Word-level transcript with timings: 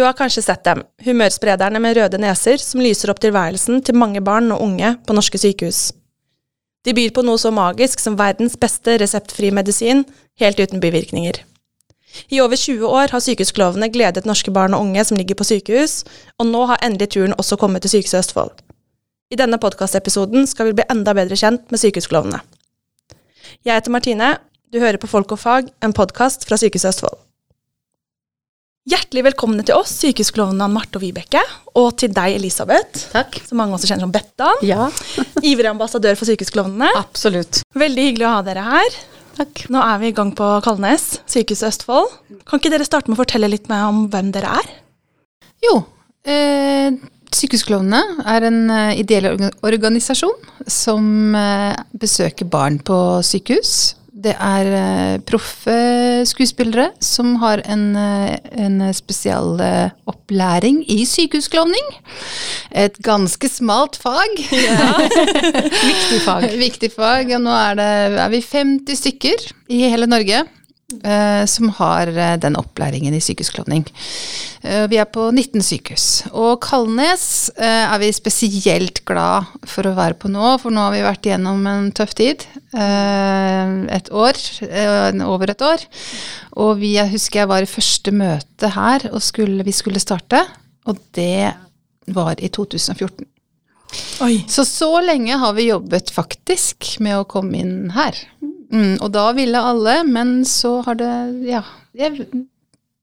Du 0.00 0.04
har 0.04 0.14
kanskje 0.16 0.40
sett 0.40 0.62
dem, 0.64 0.78
humørsprederne 1.04 1.76
med 1.84 1.98
røde 1.98 2.16
neser 2.16 2.56
som 2.56 2.80
lyser 2.80 3.10
opp 3.12 3.18
tilværelsen 3.20 3.82
til 3.84 3.98
mange 4.00 4.22
barn 4.24 4.46
og 4.54 4.62
unge 4.64 4.94
på 5.04 5.12
norske 5.12 5.36
sykehus. 5.36 5.90
De 6.88 6.94
byr 6.96 7.12
på 7.12 7.20
noe 7.26 7.36
så 7.36 7.52
magisk 7.52 8.00
som 8.00 8.16
verdens 8.16 8.56
beste 8.56 8.94
reseptfri 9.02 9.50
medisin, 9.52 10.06
helt 10.40 10.56
uten 10.56 10.80
bivirkninger. 10.80 11.42
I 12.32 12.40
over 12.40 12.56
20 12.56 12.88
år 12.88 13.12
har 13.12 13.26
sykehusklovene 13.26 13.92
gledet 13.92 14.24
norske 14.24 14.48
barn 14.56 14.72
og 14.72 14.88
unge 14.88 15.04
som 15.04 15.20
ligger 15.20 15.36
på 15.36 15.50
sykehus, 15.50 16.00
og 16.40 16.48
nå 16.48 16.64
har 16.72 16.80
endelig 16.80 17.12
turen 17.18 17.36
også 17.36 17.60
kommet 17.60 17.84
til 17.84 17.98
Sykehuset 17.98 18.22
Østfold. 18.24 18.56
I 19.28 19.36
denne 19.36 19.60
podkastepisoden 19.60 20.48
skal 20.48 20.70
vi 20.70 20.78
bli 20.80 20.88
enda 20.88 21.12
bedre 21.12 21.36
kjent 21.36 21.68
med 21.68 21.84
sykehusklovene. 21.84 22.40
Jeg 23.68 23.76
heter 23.76 23.92
Martine, 23.92 24.38
du 24.72 24.80
hører 24.80 24.96
på 24.96 25.12
Folk 25.12 25.36
og 25.36 25.44
fag, 25.44 25.74
en 25.84 25.92
podkast 25.92 26.48
fra 26.48 26.56
Sykehuset 26.56 26.96
Østfold. 26.96 27.26
Hjertelig 28.90 29.22
velkomne 29.28 29.62
til 29.62 29.76
oss, 29.78 29.92
sykehusklovnene 30.02 30.66
Marte 30.72 30.98
og 30.98 31.04
Vibeke, 31.04 31.42
og 31.78 31.92
til 32.00 32.10
deg, 32.16 32.34
Elisabeth. 32.40 33.04
Takk. 33.12 33.36
Som 33.46 33.60
mange 33.60 33.76
også 33.76 33.86
kjenner 33.86 34.02
som 34.08 34.14
Bettan. 34.14 34.64
Ja, 34.66 34.88
Ivrig 35.50 35.68
ambassadør 35.70 36.16
for 36.18 36.26
Sykehusklovnene. 36.26 36.88
absolutt. 36.98 37.60
Veldig 37.78 38.08
hyggelig 38.08 38.26
å 38.26 38.32
ha 38.34 38.40
dere 38.48 38.64
her. 38.66 38.96
Takk. 39.38 39.62
Nå 39.70 39.78
er 39.84 40.00
vi 40.02 40.10
i 40.10 40.16
gang 40.16 40.32
på 40.34 40.48
Kalnes, 40.64 41.06
Sykehuset 41.30 41.68
Østfold. 41.70 42.10
Kan 42.50 42.58
ikke 42.58 42.72
dere 42.74 42.88
starte 42.88 43.12
med 43.12 43.18
å 43.18 43.22
fortelle 43.22 43.52
litt 43.52 43.70
mer 43.70 43.86
om 43.92 44.08
hvem 44.10 44.32
dere 44.34 44.56
er? 44.58 44.74
Jo, 45.62 45.76
eh, 46.26 46.90
Sykehusklovnene 47.30 48.24
er 48.26 48.48
en 48.48 48.60
eh, 48.74 48.98
ideell 49.04 49.30
organisasjon 49.62 50.66
som 50.66 51.36
eh, 51.38 51.78
besøker 51.94 52.50
barn 52.50 52.80
på 52.82 52.98
sykehus. 53.22 53.76
Det 54.10 54.32
er 54.34 54.68
uh, 54.74 55.20
proffe 55.22 55.74
skuespillere 56.26 56.90
som 57.04 57.36
har 57.42 57.62
en, 57.70 57.84
uh, 57.94 58.34
en 58.58 58.82
spesialopplæring 58.94 60.82
i 60.90 61.04
sykehusklovning. 61.06 61.92
Et 62.74 62.96
ganske 63.06 63.48
smalt 63.48 63.98
fag. 64.02 64.34
Viktig 65.90 66.22
fag. 66.26 66.48
Viktig 66.58 66.90
fag. 66.94 67.30
Og 67.38 67.44
nå 67.46 67.54
er, 67.54 67.78
det, 67.78 67.90
er 68.26 68.32
vi 68.34 68.42
50 68.44 69.04
stykker 69.04 69.46
i 69.70 69.84
hele 69.88 70.10
Norge 70.10 70.44
som 71.46 71.70
har 71.78 72.10
eh, 72.10 72.36
den 72.40 72.56
opplæringen 72.58 73.14
i 73.14 73.22
sykehusklovning. 73.22 73.86
Eh, 74.62 74.86
vi 74.90 74.98
er 75.00 75.08
på 75.08 75.28
19 75.30 75.62
sykehus. 75.64 76.06
Og 76.36 76.58
Kalnes 76.64 77.24
eh, 77.56 77.86
er 77.86 78.00
vi 78.02 78.10
spesielt 78.12 79.02
glad 79.08 79.48
for 79.68 79.88
å 79.88 79.94
være 79.96 80.18
på 80.20 80.30
nå, 80.32 80.56
for 80.62 80.74
nå 80.74 80.86
har 80.86 80.96
vi 80.96 81.06
vært 81.06 81.30
gjennom 81.30 81.64
en 81.70 81.88
tøff 81.96 82.14
tid. 82.18 82.44
Eh, 82.74 83.74
et 83.96 84.12
år, 84.12 84.40
eh, 84.68 85.22
over 85.26 85.54
et 85.54 85.64
år. 85.64 85.86
Og 86.60 86.76
vi, 86.82 86.94
jeg 86.98 87.14
husker 87.14 87.44
jeg 87.44 87.52
var 87.52 87.64
i 87.64 87.70
første 87.70 88.14
møte 88.14 88.72
her, 88.76 89.08
og 89.14 89.22
skulle, 89.24 89.64
vi 89.66 89.74
skulle 89.76 90.02
starte. 90.02 90.44
Og 90.90 91.00
det 91.16 91.52
var 92.10 92.40
i 92.42 92.50
2014. 92.50 93.28
Oi. 94.22 94.34
Så 94.50 94.64
så 94.68 94.90
lenge 95.02 95.38
har 95.40 95.54
vi 95.56 95.70
jobbet 95.70 96.12
faktisk 96.14 96.98
med 97.02 97.18
å 97.18 97.26
komme 97.28 97.58
inn 97.58 97.90
her. 97.96 98.18
Mm, 98.70 98.96
og 99.02 99.10
da 99.14 99.26
ville 99.34 99.60
alle, 99.72 99.96
men 100.06 100.40
så 100.46 100.76
har 100.86 100.98
det 101.00 101.12
Ja. 101.48 101.62
Jeg, 101.96 102.26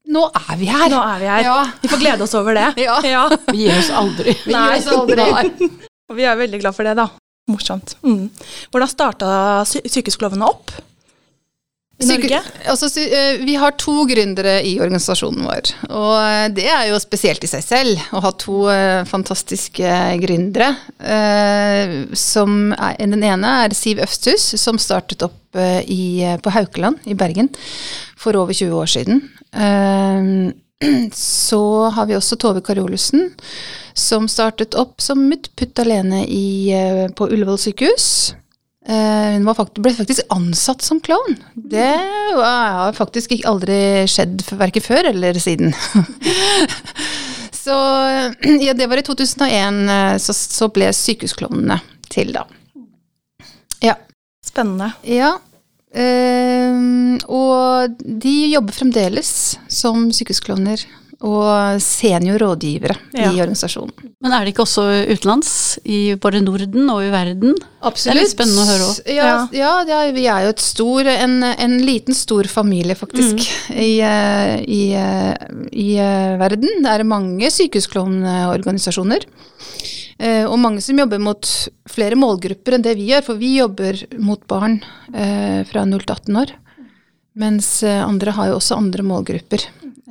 nå 0.08 0.22
er 0.32 0.56
vi 0.56 0.68
her. 0.70 0.88
Nå 0.88 1.00
er 1.04 1.18
vi 1.20 1.28
her. 1.28 1.42
Ja. 1.44 1.56
Vi 1.82 1.90
får 1.92 2.00
glede 2.00 2.24
oss 2.24 2.34
over 2.38 2.56
det. 2.56 2.68
Ja. 2.88 3.28
Vi 3.52 3.66
gir 3.66 3.76
oss 3.76 3.90
aldri. 3.92 4.32
Vi 4.46 4.54
Nei. 4.54 4.66
gir 4.78 4.80
oss 4.80 4.92
aldri. 4.96 5.70
Og 6.08 6.16
vi 6.16 6.24
er 6.24 6.38
veldig 6.40 6.60
glad 6.62 6.76
for 6.76 6.88
det, 6.88 6.94
da. 6.96 7.08
Morsomt. 7.48 7.94
Mm. 8.04 8.28
Hvordan 8.72 8.88
starta 8.92 9.28
sy 9.68 9.80
Sykehusklovnene 9.88 10.48
opp 10.48 10.72
Norge? 12.06 12.38
Altså, 12.70 12.86
eh, 13.00 13.40
vi 13.42 13.56
har 13.58 13.74
to 13.74 14.04
gründere 14.06 14.60
i 14.62 14.76
organisasjonen 14.78 15.42
vår. 15.48 15.70
Og 15.88 16.12
eh, 16.22 16.44
det 16.54 16.66
er 16.70 16.84
jo 16.92 17.00
spesielt 17.02 17.42
i 17.42 17.50
seg 17.50 17.64
selv 17.64 18.14
å 18.14 18.22
ha 18.22 18.30
to 18.38 18.68
eh, 18.70 19.02
fantastiske 19.08 19.96
gründere. 20.22 20.70
som 22.18 22.72
er, 22.74 22.94
den 22.98 23.24
ene 23.24 23.50
er 23.64 23.74
Siv 23.74 23.98
Øfthus, 24.02 24.54
som 24.60 24.78
startet 24.78 25.22
opp 25.26 25.58
i, 25.58 26.22
på 26.42 26.50
Haukeland 26.52 27.06
i 27.08 27.14
Bergen 27.18 27.48
for 28.18 28.36
over 28.36 28.52
20 28.52 28.74
år 28.78 28.90
siden. 28.90 29.22
Så 31.18 31.62
har 31.94 32.06
vi 32.06 32.16
også 32.18 32.36
Tove 32.38 32.62
Karolussen, 32.62 33.30
som 33.94 34.28
startet 34.30 34.76
opp 34.78 35.00
som 35.02 35.24
putt 35.58 35.82
alene 35.82 36.24
i, 36.26 36.74
på 37.16 37.30
Ullevål 37.30 37.58
sykehus. 37.62 38.34
Eh, 38.88 39.32
hun 39.34 39.44
var 39.44 39.56
fakt 39.58 39.78
ble 39.84 39.92
faktisk 39.92 40.30
ansatt 40.32 40.80
som 40.84 41.00
klovn. 41.04 41.36
Det 41.52 41.90
har 42.38 42.94
faktisk 42.96 43.34
aldri 43.48 44.06
skjedd 44.08 44.40
verken 44.56 44.84
før 44.84 45.10
eller 45.10 45.36
siden. 45.42 45.74
så 47.64 47.76
ja, 48.64 48.72
det 48.72 48.88
var 48.88 49.00
i 49.00 49.04
2001 49.04 49.82
eh, 49.92 50.14
så, 50.24 50.36
så 50.36 50.70
ble 50.72 50.88
Sykehusklovnene 50.96 51.82
til, 52.08 52.32
da. 52.32 52.46
Ja. 53.84 53.98
Spennende. 54.44 54.94
ja. 55.04 55.34
Eh, 55.88 56.80
og 57.28 58.00
de 58.00 58.34
jobber 58.52 58.76
fremdeles 58.76 59.30
som 59.72 60.08
sykehusklovner 60.12 60.82
og 61.20 61.80
seniorrådgivere 61.82 62.94
Ja. 63.14 63.32
i 63.32 63.40
organisasjonen. 63.42 63.90
Men 64.22 64.32
er 64.32 64.44
det 64.44 64.52
ikke 64.54 64.62
også 64.62 64.84
utenlands? 65.10 65.78
I 65.84 66.14
både 66.14 66.40
Norden 66.44 66.88
og 66.90 67.00
i 67.02 67.10
verden? 67.10 67.56
Absolutt. 67.82 68.04
Det 68.04 68.12
er 68.14 68.20
litt 68.22 68.34
spennende 68.34 68.62
å 68.62 68.68
høre 68.68 68.86
òg. 68.86 69.00
Ja, 69.16 69.48
ja. 69.52 69.72
ja, 69.88 69.98
vi 70.14 70.26
er 70.30 70.44
jo 70.46 70.52
et 70.54 70.62
stor, 70.62 71.06
en, 71.10 71.42
en 71.42 71.74
liten, 71.82 72.14
stor 72.14 72.46
familie, 72.50 72.94
faktisk, 72.98 73.42
i, 73.74 73.98
eh, 73.98 74.62
i, 74.62 74.80
eh, 74.94 75.34
i 75.74 75.88
eh, 75.98 76.36
verden. 76.38 76.82
Det 76.86 76.94
er 76.94 77.04
mange 77.04 77.50
sykehusklovneorganisasjoner. 77.50 79.26
eh, 80.18 80.44
Og 80.46 80.58
mange 80.58 80.80
som 80.82 80.98
jobber 80.98 81.18
mot 81.22 81.50
flere 81.90 82.14
målgrupper 82.18 82.74
enn 82.78 82.82
det 82.86 82.96
vi 82.98 83.10
gjør, 83.10 83.24
for 83.26 83.34
vi 83.42 83.56
jobber 83.58 84.04
mot 84.18 84.42
barn 84.50 84.80
eh, 85.14 85.64
fra 85.68 85.84
0 85.86 85.98
til 86.06 86.14
18 86.14 86.36
år. 86.44 86.54
Mens 87.38 87.82
andre 87.84 88.32
har 88.34 88.48
jo 88.50 88.56
også 88.58 88.76
andre 88.78 89.02
målgrupper. 89.06 89.62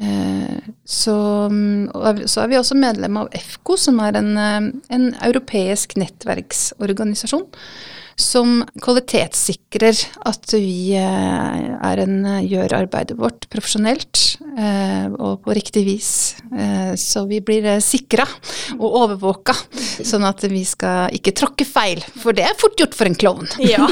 Eh, 0.02 0.58
Så, 0.88 1.16
så 2.25 2.41
er 2.41 2.47
vi 2.47 2.58
også 2.58 2.78
medlem 2.80 3.18
av 3.19 3.30
EFKO, 3.35 3.75
som 3.78 4.00
er 4.00 4.16
en, 4.16 4.30
eh, 4.38 4.68
en 4.96 5.08
europeisk 5.25 5.97
nettverksorganisasjon. 6.00 7.44
Som 8.17 8.63
kvalitetssikrer 8.81 10.00
at 10.25 10.53
vi 10.57 10.95
eh, 10.97 11.66
er 11.85 12.00
en, 12.01 12.16
gjør 12.41 12.73
arbeidet 12.79 13.13
vårt 13.19 13.45
profesjonelt 13.53 14.22
eh, 14.57 15.05
og 15.22 15.44
på 15.45 15.53
riktig 15.53 15.83
vis. 15.85 16.09
Eh, 16.50 16.95
Så 16.97 17.27
vi 17.29 17.38
blir 17.45 17.67
eh, 17.75 17.81
sikra 17.83 18.25
og 18.79 18.97
overvåka, 19.03 19.53
sånn 20.01 20.25
at 20.25 20.41
vi 20.50 20.63
skal 20.66 21.13
ikke 21.13 21.35
tråkke 21.38 21.67
feil. 21.69 22.01
For 22.23 22.33
det 22.33 22.47
er 22.50 22.57
fort 22.57 22.79
gjort 22.81 22.97
for 22.97 23.06
en 23.06 23.17
klovn. 23.22 23.47
Ja, 23.61 23.85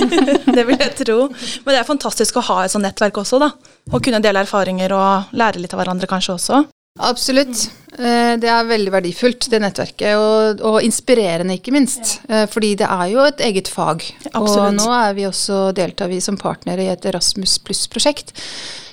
det 0.56 0.64
vil 0.70 0.80
jeg 0.80 0.94
tro. 1.04 1.18
Men 1.28 1.74
det 1.76 1.82
er 1.82 1.88
fantastisk 1.92 2.40
å 2.40 2.46
ha 2.48 2.62
et 2.64 2.72
sånt 2.72 2.86
nettverk 2.88 3.20
også, 3.20 3.42
da. 3.44 3.52
Å 3.92 4.00
kunne 4.02 4.22
dele 4.24 4.40
erfaringer 4.46 4.96
og 4.96 5.36
lære 5.36 5.60
litt 5.60 5.76
av 5.76 5.84
hverandre 5.84 6.08
kanskje 6.10 6.38
også. 6.38 6.64
Absolutt. 6.96 7.66
Eh, 7.96 8.36
Det 8.36 8.48
er 8.52 8.68
veldig 8.68 8.92
verdifullt, 8.92 9.48
det 9.50 9.60
nettverket, 9.62 10.16
og, 10.20 10.60
og 10.60 10.82
inspirerende, 10.84 11.56
ikke 11.56 11.72
minst. 11.72 12.18
Eh, 12.28 12.44
Fordi 12.50 12.74
det 12.76 12.88
er 12.88 13.12
jo 13.12 13.22
et 13.24 13.40
eget 13.40 13.68
fag. 13.72 14.04
Og 14.34 14.74
nå 14.76 14.88
er 14.92 15.14
vi 15.16 15.28
også, 15.28 15.70
deltar 15.76 16.12
vi 16.12 16.20
som 16.20 16.36
partnere 16.36 16.84
i 16.84 16.90
et 16.92 17.08
Erasmus 17.08 17.58
pluss-prosjekt 17.64 18.34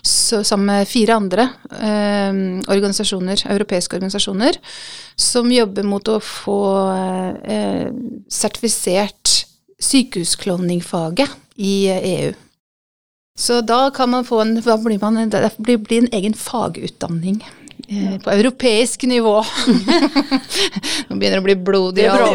sammen 0.04 0.66
med 0.68 0.88
fire 0.92 1.16
andre 1.16 1.46
eh, 1.80 2.40
organisasjoner, 2.68 3.46
europeiske 3.54 3.96
organisasjoner, 3.96 4.58
som 5.16 5.52
jobber 5.52 5.88
mot 5.88 6.10
å 6.12 6.18
få 6.20 6.60
eh, 7.48 7.88
sertifisert 8.28 9.46
sykehusklovningfaget 9.80 11.32
i 11.56 11.76
EU. 11.92 12.34
Så 13.40 13.62
da 13.66 13.88
kan 13.96 14.12
man 14.12 14.28
få 14.28 14.44
en, 14.44 14.58
da 14.62 14.76
blir 14.78 15.00
man, 15.02 15.18
det 15.32 15.78
blir 15.88 16.04
en 16.04 16.12
egen 16.14 16.36
fagutdanning 16.38 17.40
eh, 17.88 18.16
på 18.24 18.32
europeisk 18.32 19.04
nivå. 19.10 19.36
Nå 21.08 21.18
begynner 21.18 21.38
det 21.38 21.42
å 21.42 21.46
bli 21.48 21.56
blodig 21.56 22.04
Det 22.04 22.10
bra, 22.14 22.30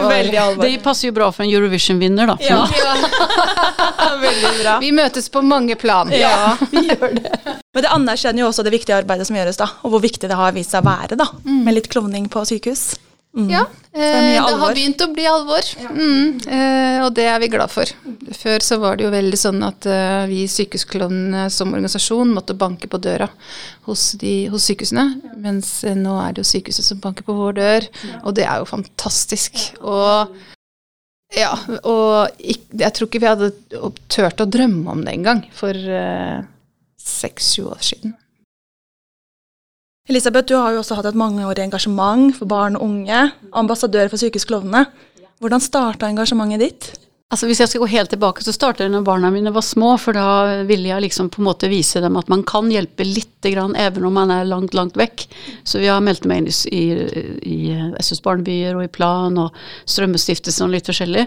alvor. 0.44 0.64
Det 0.64 0.78
passer 0.84 1.08
jo 1.08 1.16
bra 1.16 1.30
for 1.32 1.46
en 1.46 1.52
Eurovision-vinner, 1.52 2.32
da. 2.32 2.36
Ja. 2.44 2.60
Veldig 4.26 4.54
bra. 4.62 4.76
Vi 4.82 4.92
møtes 4.96 5.30
på 5.32 5.42
mange 5.42 5.78
plan. 5.80 6.12
Ja, 6.14 6.56
vi 6.70 6.86
gjør 6.90 7.18
det. 7.18 7.34
Men 7.74 7.84
det 7.84 7.92
anerkjenner 7.94 8.44
jo 8.44 8.52
også 8.52 8.64
det 8.66 8.74
viktige 8.74 8.98
arbeidet 9.00 9.28
som 9.28 9.38
gjøres, 9.38 9.60
da. 9.60 9.70
Og 9.82 9.94
hvor 9.94 10.04
viktig 10.04 10.30
det 10.30 10.38
har 10.38 10.56
vist 10.56 10.74
seg 10.74 10.84
å 10.84 10.90
være, 10.90 11.18
da. 11.20 11.30
Med 11.44 11.78
litt 11.78 11.90
klovning 11.92 12.30
på 12.32 12.44
sykehus. 12.48 12.90
Mm. 13.38 13.50
Ja, 13.52 13.60
er 13.94 14.02
eh, 14.02 14.46
det 14.48 14.56
har 14.58 14.72
begynt 14.74 15.02
å 15.04 15.06
bli 15.14 15.24
alvor, 15.30 15.68
mm, 15.78 16.40
eh, 16.50 16.96
og 17.04 17.12
det 17.14 17.26
er 17.30 17.38
vi 17.38 17.48
glad 17.52 17.70
for. 17.70 17.86
Før 18.34 18.64
så 18.66 18.78
var 18.82 18.98
det 18.98 19.04
jo 19.06 19.12
veldig 19.14 19.38
sånn 19.38 19.62
at 19.62 19.86
eh, 19.86 20.24
vi 20.26 20.40
sykehusklovnene 20.50 21.44
som 21.54 21.70
organisasjon 21.70 22.32
måtte 22.34 22.56
banke 22.58 22.90
på 22.90 22.98
døra 22.98 23.28
hos, 23.86 24.08
de, 24.18 24.48
hos 24.50 24.66
sykehusene, 24.66 25.06
mens 25.38 25.70
eh, 25.86 25.94
nå 25.94 26.16
er 26.24 26.34
det 26.34 26.42
jo 26.42 26.50
sykehuset 26.50 26.90
som 26.90 26.98
banker 27.04 27.22
på 27.28 27.36
vår 27.38 27.58
dør, 27.60 27.88
og 28.24 28.34
det 28.34 28.48
er 28.50 28.58
jo 28.64 28.68
fantastisk. 28.74 29.60
Og 29.86 30.34
ja, 31.38 31.52
og 31.84 32.38
ikk- 32.40 32.74
jeg 32.80 32.94
tror 32.96 33.06
ikke 33.10 33.20
vi 33.22 33.28
hadde 33.30 33.52
turt 34.08 34.40
å 34.42 34.50
drømme 34.50 34.90
om 34.96 35.04
det 35.06 35.14
engang 35.14 35.44
for 35.54 35.76
eh, 35.76 36.40
seks-sju 36.98 37.68
år 37.70 37.84
siden. 37.84 38.18
Elisabeth, 40.08 40.48
du 40.48 40.56
har 40.56 40.72
jo 40.72 40.80
også 40.80 40.96
hatt 40.96 41.10
et 41.10 41.18
mangeårig 41.20 41.66
engasjement 41.66 42.32
for 42.32 42.48
barn 42.48 42.78
og 42.78 42.86
unge. 42.86 43.26
Ambassadør 43.52 44.08
for 44.08 44.20
Sykehusklovnene. 44.20 44.86
Hvordan 45.42 45.60
starta 45.60 46.08
engasjementet 46.08 46.62
ditt? 46.64 46.86
Altså 47.28 47.44
Hvis 47.44 47.58
jeg 47.60 47.68
skal 47.68 47.82
gå 47.82 47.90
helt 47.92 48.08
tilbake, 48.08 48.40
så 48.40 48.54
startet 48.56 48.86
det 48.86 48.94
når 48.94 49.02
barna 49.04 49.28
mine 49.28 49.50
var 49.52 49.60
små. 49.60 49.90
For 50.00 50.16
da 50.16 50.62
ville 50.64 50.88
jeg 50.88 51.04
liksom 51.04 51.28
på 51.28 51.42
en 51.42 51.48
måte 51.50 51.68
vise 51.68 52.00
dem 52.00 52.16
at 52.16 52.30
man 52.32 52.40
kan 52.48 52.70
hjelpe 52.72 53.04
lite 53.04 53.52
grann, 53.52 53.76
even 53.76 54.06
om 54.08 54.16
man 54.16 54.32
er 54.32 54.48
langt, 54.48 54.72
langt 54.72 54.96
vekk. 54.96 55.26
Så 55.60 55.82
vi 55.82 55.90
har 55.92 56.00
meldt 56.00 56.24
meg 56.24 56.40
inn 56.40 56.48
i, 56.72 56.86
i 57.44 57.58
SUS 58.00 58.24
Barnebyer 58.24 58.78
og 58.78 58.86
i 58.86 58.92
Plan 58.94 59.36
og 59.44 59.52
Strømmestiftelsen 59.84 60.70
og 60.70 60.72
litt 60.72 60.88
forskjellig. 60.88 61.26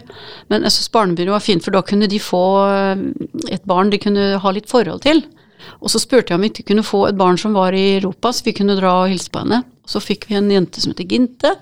Men 0.49 0.65
SS 0.65 0.89
Barnebyer 0.89 1.29
var 1.35 1.45
fint, 1.45 1.61
for 1.61 1.77
da 1.77 1.83
kunne 1.85 2.09
de 2.09 2.17
få 2.17 2.43
eh, 2.65 3.05
et 3.53 3.69
barn 3.69 3.93
de 3.93 4.01
kunne 4.01 4.41
ha 4.41 4.55
litt 4.57 4.73
forhold 4.73 5.05
til. 5.05 5.21
Og 5.81 5.91
så 5.93 6.01
spurte 6.01 6.31
jeg 6.31 6.39
om 6.39 6.45
vi 6.45 6.51
ikke 6.51 6.67
kunne 6.71 6.85
få 6.85 7.05
et 7.09 7.19
barn 7.19 7.39
som 7.39 7.55
var 7.57 7.75
i 7.77 7.97
Europa, 7.97 8.33
så 8.33 8.45
vi 8.47 8.55
kunne 8.57 8.77
dra 8.79 8.93
og 9.03 9.11
hilse 9.11 9.31
på 9.31 9.43
henne. 9.43 9.63
Og 9.83 9.93
så 9.93 10.03
fikk 10.03 10.29
vi 10.29 10.37
en 10.39 10.51
jente 10.51 10.83
som 10.83 10.93
heter 10.93 11.09
Ginte, 11.09 11.55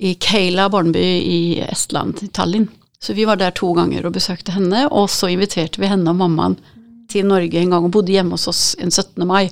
i 0.00 0.14
Keila 0.16 0.70
barneby 0.72 1.06
i 1.28 1.40
Estland, 1.66 2.22
i 2.24 2.30
Tallinn. 2.32 2.70
Så 3.00 3.12
vi 3.16 3.24
var 3.28 3.36
der 3.40 3.52
to 3.56 3.72
ganger 3.76 4.06
og 4.06 4.14
besøkte 4.16 4.54
henne, 4.54 4.86
og 4.88 5.10
så 5.12 5.28
inviterte 5.32 5.80
vi 5.80 5.88
henne 5.88 6.12
og 6.12 6.20
mammaen 6.20 6.56
til 7.10 7.26
Norge 7.28 7.60
en 7.60 7.72
gang 7.74 7.86
og 7.86 7.92
bodde 7.94 8.12
hjemme 8.14 8.36
hos 8.36 8.48
oss 8.48 8.62
en 8.80 8.92
17. 8.92 9.26
mai. 9.28 9.50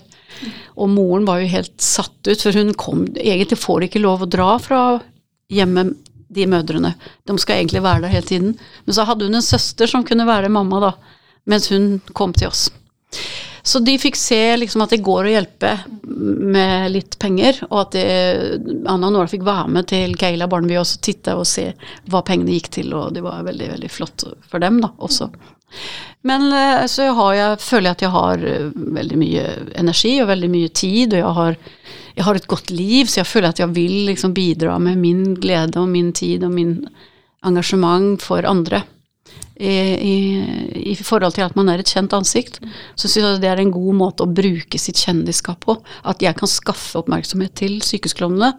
Og 0.78 0.90
moren 0.92 1.26
var 1.28 1.40
jo 1.42 1.50
helt 1.52 1.74
satt 1.82 2.28
ut, 2.28 2.40
for 2.40 2.54
hun 2.54 2.74
kom 2.78 3.06
Egentlig 3.16 3.58
får 3.58 3.80
de 3.80 3.88
ikke 3.88 4.04
lov 4.04 4.24
å 4.24 4.30
dra 4.30 4.52
fra 4.62 4.82
hjemmet, 5.52 5.96
de 6.28 6.44
mødrene. 6.44 6.92
De 7.24 7.36
skal 7.40 7.62
egentlig 7.62 7.80
være 7.82 8.04
der 8.04 8.12
hele 8.12 8.28
tiden. 8.28 8.50
Men 8.84 8.96
så 8.96 9.06
hadde 9.08 9.24
hun 9.24 9.38
en 9.38 9.44
søster 9.44 9.88
som 9.88 10.04
kunne 10.04 10.28
være 10.28 10.52
mamma, 10.52 10.80
da, 10.84 10.90
mens 11.48 11.70
hun 11.72 12.02
kom 12.12 12.34
til 12.36 12.50
oss. 12.50 12.66
Så 13.68 13.82
de 13.84 13.98
fikk 14.00 14.16
se 14.16 14.56
liksom 14.56 14.80
at 14.80 14.94
det 14.94 15.02
går 15.04 15.26
å 15.26 15.32
hjelpe 15.34 15.74
med 16.08 16.88
litt 16.94 17.18
penger, 17.20 17.58
og 17.68 17.82
at 17.82 17.96
det, 17.98 18.06
Anna 18.88 19.10
og 19.10 19.12
Nora 19.12 19.28
fikk 19.28 19.44
være 19.44 19.68
med 19.74 19.90
til 19.90 20.14
Keila 20.16 20.48
barneby 20.48 20.78
og 20.80 20.88
titte 21.04 21.34
og 21.36 21.44
se 21.48 21.66
hva 22.08 22.22
pengene 22.24 22.54
gikk 22.56 22.70
til, 22.78 22.94
og 22.96 23.12
det 23.12 23.24
var 23.26 23.44
veldig, 23.44 23.68
veldig 23.74 23.90
flott 23.92 24.24
for 24.48 24.64
dem 24.64 24.80
da, 24.80 24.88
også. 25.04 25.28
Men 26.28 26.48
eh, 26.48 26.86
så 26.88 27.10
jeg, 27.36 27.60
føler 27.60 27.90
jeg 27.90 27.98
at 27.98 28.06
jeg 28.06 28.14
har 28.16 28.48
eh, 28.54 28.70
veldig 28.98 29.20
mye 29.20 29.44
energi 29.84 30.14
og 30.22 30.30
veldig 30.32 30.50
mye 30.54 30.72
tid, 30.72 31.12
og 31.12 31.20
jeg 31.20 31.36
har, 31.42 31.58
jeg 32.16 32.28
har 32.30 32.40
et 32.40 32.50
godt 32.54 32.72
liv, 32.72 33.04
så 33.04 33.20
jeg 33.20 33.32
føler 33.34 33.52
at 33.52 33.60
jeg 33.60 33.76
vil 33.76 33.98
liksom 34.08 34.32
bidra 34.36 34.78
med 34.80 34.96
min 35.04 35.34
glede 35.36 35.76
og 35.76 35.92
min 35.92 36.14
tid 36.16 36.48
og 36.48 36.56
min 36.56 36.78
engasjement 37.44 38.16
for 38.24 38.48
andre 38.48 38.86
i, 39.58 40.92
i, 40.92 40.94
forhold 40.94 41.34
til 41.34 41.46
at 41.46 41.56
man 41.58 41.68
er 41.72 41.82
et 41.82 41.90
kjent 41.90 42.14
ansikt, 42.14 42.60
så 42.94 43.08
syns 43.08 43.24
jeg 43.24 43.42
det 43.42 43.50
er 43.50 43.62
en 43.62 43.74
god 43.74 43.96
måte 43.98 44.24
å 44.24 44.30
bruke 44.30 44.78
sitt 44.78 45.00
kjendisskap 45.02 45.64
på. 45.66 45.78
At 46.06 46.22
jeg 46.22 46.38
kan 46.38 46.50
skaffe 46.50 47.00
oppmerksomhet 47.00 47.56
til 47.58 47.80
sykehusklovnene. 47.82 48.52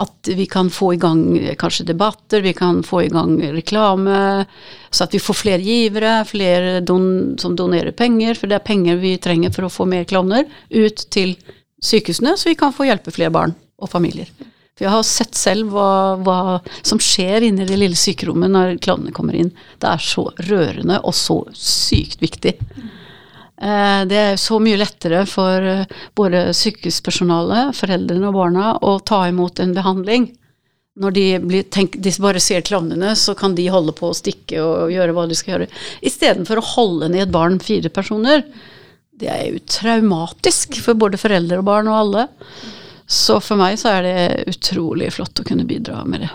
At 0.00 0.26
vi 0.26 0.48
kan 0.50 0.72
få 0.74 0.94
i 0.96 0.98
gang 0.98 1.20
kanskje 1.60 1.86
debatter, 1.92 2.42
vi 2.42 2.54
kan 2.56 2.80
få 2.82 3.04
i 3.04 3.12
gang 3.12 3.36
reklame, 3.54 4.46
så 4.90 5.06
at 5.06 5.14
vi 5.14 5.20
får 5.22 5.38
flere 5.38 5.62
givere, 5.62 6.16
flere 6.26 6.80
don, 6.82 7.36
som 7.38 7.54
donerer 7.54 7.94
penger, 7.94 8.34
for 8.34 8.50
det 8.50 8.58
er 8.58 8.66
penger 8.66 8.98
vi 9.04 9.14
trenger 9.22 9.54
for 9.54 9.68
å 9.68 9.70
få 9.70 9.86
mer 9.86 10.08
klovner 10.10 10.48
ut 10.74 11.06
til 11.14 11.36
sykehusene, 11.84 12.34
så 12.34 12.50
vi 12.50 12.58
kan 12.58 12.74
få 12.74 12.88
hjelpe 12.88 13.14
flere 13.14 13.30
barn 13.34 13.54
og 13.78 13.92
familier. 13.92 14.32
For 14.74 14.88
jeg 14.88 14.94
har 14.94 15.04
sett 15.06 15.38
selv 15.38 15.70
hva, 15.70 16.16
hva 16.26 16.38
som 16.82 16.98
skjer 16.98 17.46
inne 17.46 17.62
i 17.62 17.68
det 17.68 17.78
lille 17.78 17.98
sykerommet 17.98 18.50
når 18.50 18.76
klovnene 18.82 19.14
kommer 19.14 19.36
inn. 19.38 19.52
Det 19.78 19.86
er 19.86 20.02
så 20.02 20.26
rørende 20.48 20.98
og 21.06 21.14
så 21.14 21.38
sykt 21.54 22.24
viktig. 22.24 22.56
Eh, 23.54 24.00
det 24.10 24.18
er 24.18 24.40
så 24.40 24.58
mye 24.58 24.80
lettere 24.80 25.22
for 25.30 25.62
eh, 25.62 25.86
både 26.18 26.48
sykehuspersonalet, 26.58 27.70
foreldrene 27.78 28.32
og 28.32 28.40
barna 28.40 28.72
å 28.82 28.96
ta 28.98 29.22
imot 29.30 29.62
en 29.62 29.76
behandling. 29.76 30.32
Når 30.98 31.14
de, 31.14 31.24
blir, 31.42 31.64
tenk, 31.74 31.96
de 32.02 32.10
bare 32.22 32.42
ser 32.42 32.66
klovnene, 32.66 33.14
så 33.18 33.34
kan 33.38 33.54
de 33.54 33.70
holde 33.70 33.94
på 33.94 34.10
å 34.10 34.14
stikke 34.14 34.58
og 34.62 34.92
gjøre 34.94 35.14
hva 35.14 35.26
de 35.30 35.38
skal 35.38 35.54
gjøre. 35.54 35.72
Istedenfor 36.06 36.60
å 36.60 36.68
holde 36.74 37.14
ned 37.14 37.32
barn 37.34 37.58
fire 37.62 37.90
personer. 37.94 38.42
Det 39.14 39.30
er 39.30 39.48
jo 39.54 39.62
traumatisk 39.70 40.78
for 40.82 40.98
både 40.98 41.18
foreldre 41.18 41.62
og 41.62 41.66
barn 41.70 41.90
og 41.90 41.98
alle. 41.98 42.30
Så 43.06 43.40
for 43.44 43.60
meg 43.60 43.76
så 43.80 43.98
er 43.98 44.06
det 44.06 44.54
utrolig 44.54 45.12
flott 45.14 45.40
å 45.40 45.46
kunne 45.46 45.66
bidra 45.68 46.04
med 46.08 46.24
det. 46.24 46.30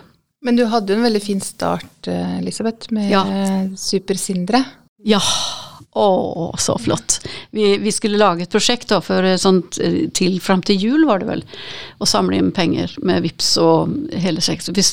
Men 0.46 0.56
du 0.56 0.66
hadde 0.72 0.94
jo 0.94 1.00
en 1.00 1.08
veldig 1.08 1.22
fin 1.24 1.42
start, 1.44 2.08
eh, 2.08 2.38
Elisabeth, 2.40 2.94
med 2.96 3.10
ja. 3.12 3.24
Super-Sindre. 3.76 4.64
Ja. 5.04 5.20
Å, 6.00 6.56
så 6.60 6.78
flott. 6.80 7.18
Vi, 7.52 7.78
vi, 7.82 7.92
skulle 7.92 8.20
lage 8.22 8.46
et 8.46 8.52
prosjekt 8.54 8.92
da, 8.92 9.02
for 9.04 9.26
eh, 9.26 9.40
sånt, 9.42 9.80
eh, 9.84 10.06
til 10.16 10.38
fram 10.44 10.62
til 10.64 10.80
jul, 10.80 11.04
var 11.10 11.20
det 11.20 11.28
vel. 11.28 11.44
Å 12.00 12.08
samle 12.08 12.38
inn 12.40 12.54
penger 12.56 12.94
med 13.04 13.26
VIPS 13.26 13.50
og 13.64 14.14
hele 14.22 14.44
seks. 14.46 14.70
Vi 14.72 14.86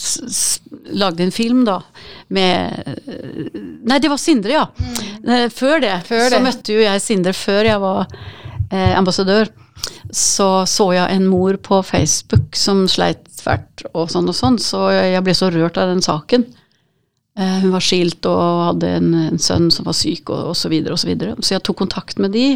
lagde 0.97 1.27
en 1.27 1.35
film 1.35 1.63
da 1.67 1.79
med 2.33 2.97
Nei, 3.87 4.01
det 4.03 4.11
var 4.11 4.19
Sindre, 4.19 4.57
ja. 4.57 4.65
Mm. 5.23 5.47
Før 5.55 5.79
det. 5.85 5.95
Før 6.09 6.27
så 6.27 6.35
det. 6.35 6.43
møtte 6.49 6.75
jo 6.75 6.83
jeg 6.83 7.05
Sindre 7.05 7.37
før 7.37 7.71
jeg 7.71 7.83
var 7.85 8.11
eh, 8.71 8.93
ambassadør 8.99 9.51
så 10.11 10.67
så 10.67 10.91
jeg 10.95 11.17
en 11.17 11.27
mor 11.31 11.57
på 11.63 11.81
Facebook 11.85 12.57
som 12.57 12.87
sleit 12.91 13.27
fælt 13.43 13.85
og 13.93 14.11
sånn 14.11 14.31
og 14.31 14.37
sånn, 14.37 14.61
så 14.63 14.89
jeg 14.95 15.23
ble 15.25 15.35
så 15.37 15.51
rørt 15.53 15.79
av 15.79 15.91
den 15.93 16.03
saken. 16.03 16.47
Eh, 17.39 17.59
hun 17.63 17.75
var 17.75 17.85
skilt 17.85 18.27
og 18.27 18.41
hadde 18.71 18.95
en, 18.99 19.11
en 19.27 19.43
sønn 19.43 19.69
som 19.75 19.87
var 19.87 19.97
syk, 19.99 20.31
og, 20.31 20.53
og 20.53 20.57
så 20.59 20.71
videre 20.73 20.97
og 20.97 21.03
så 21.03 21.11
videre. 21.11 21.37
Så 21.43 21.57
jeg 21.57 21.65
tok 21.67 21.79
kontakt 21.83 22.23
med 22.23 22.35
de, 22.35 22.47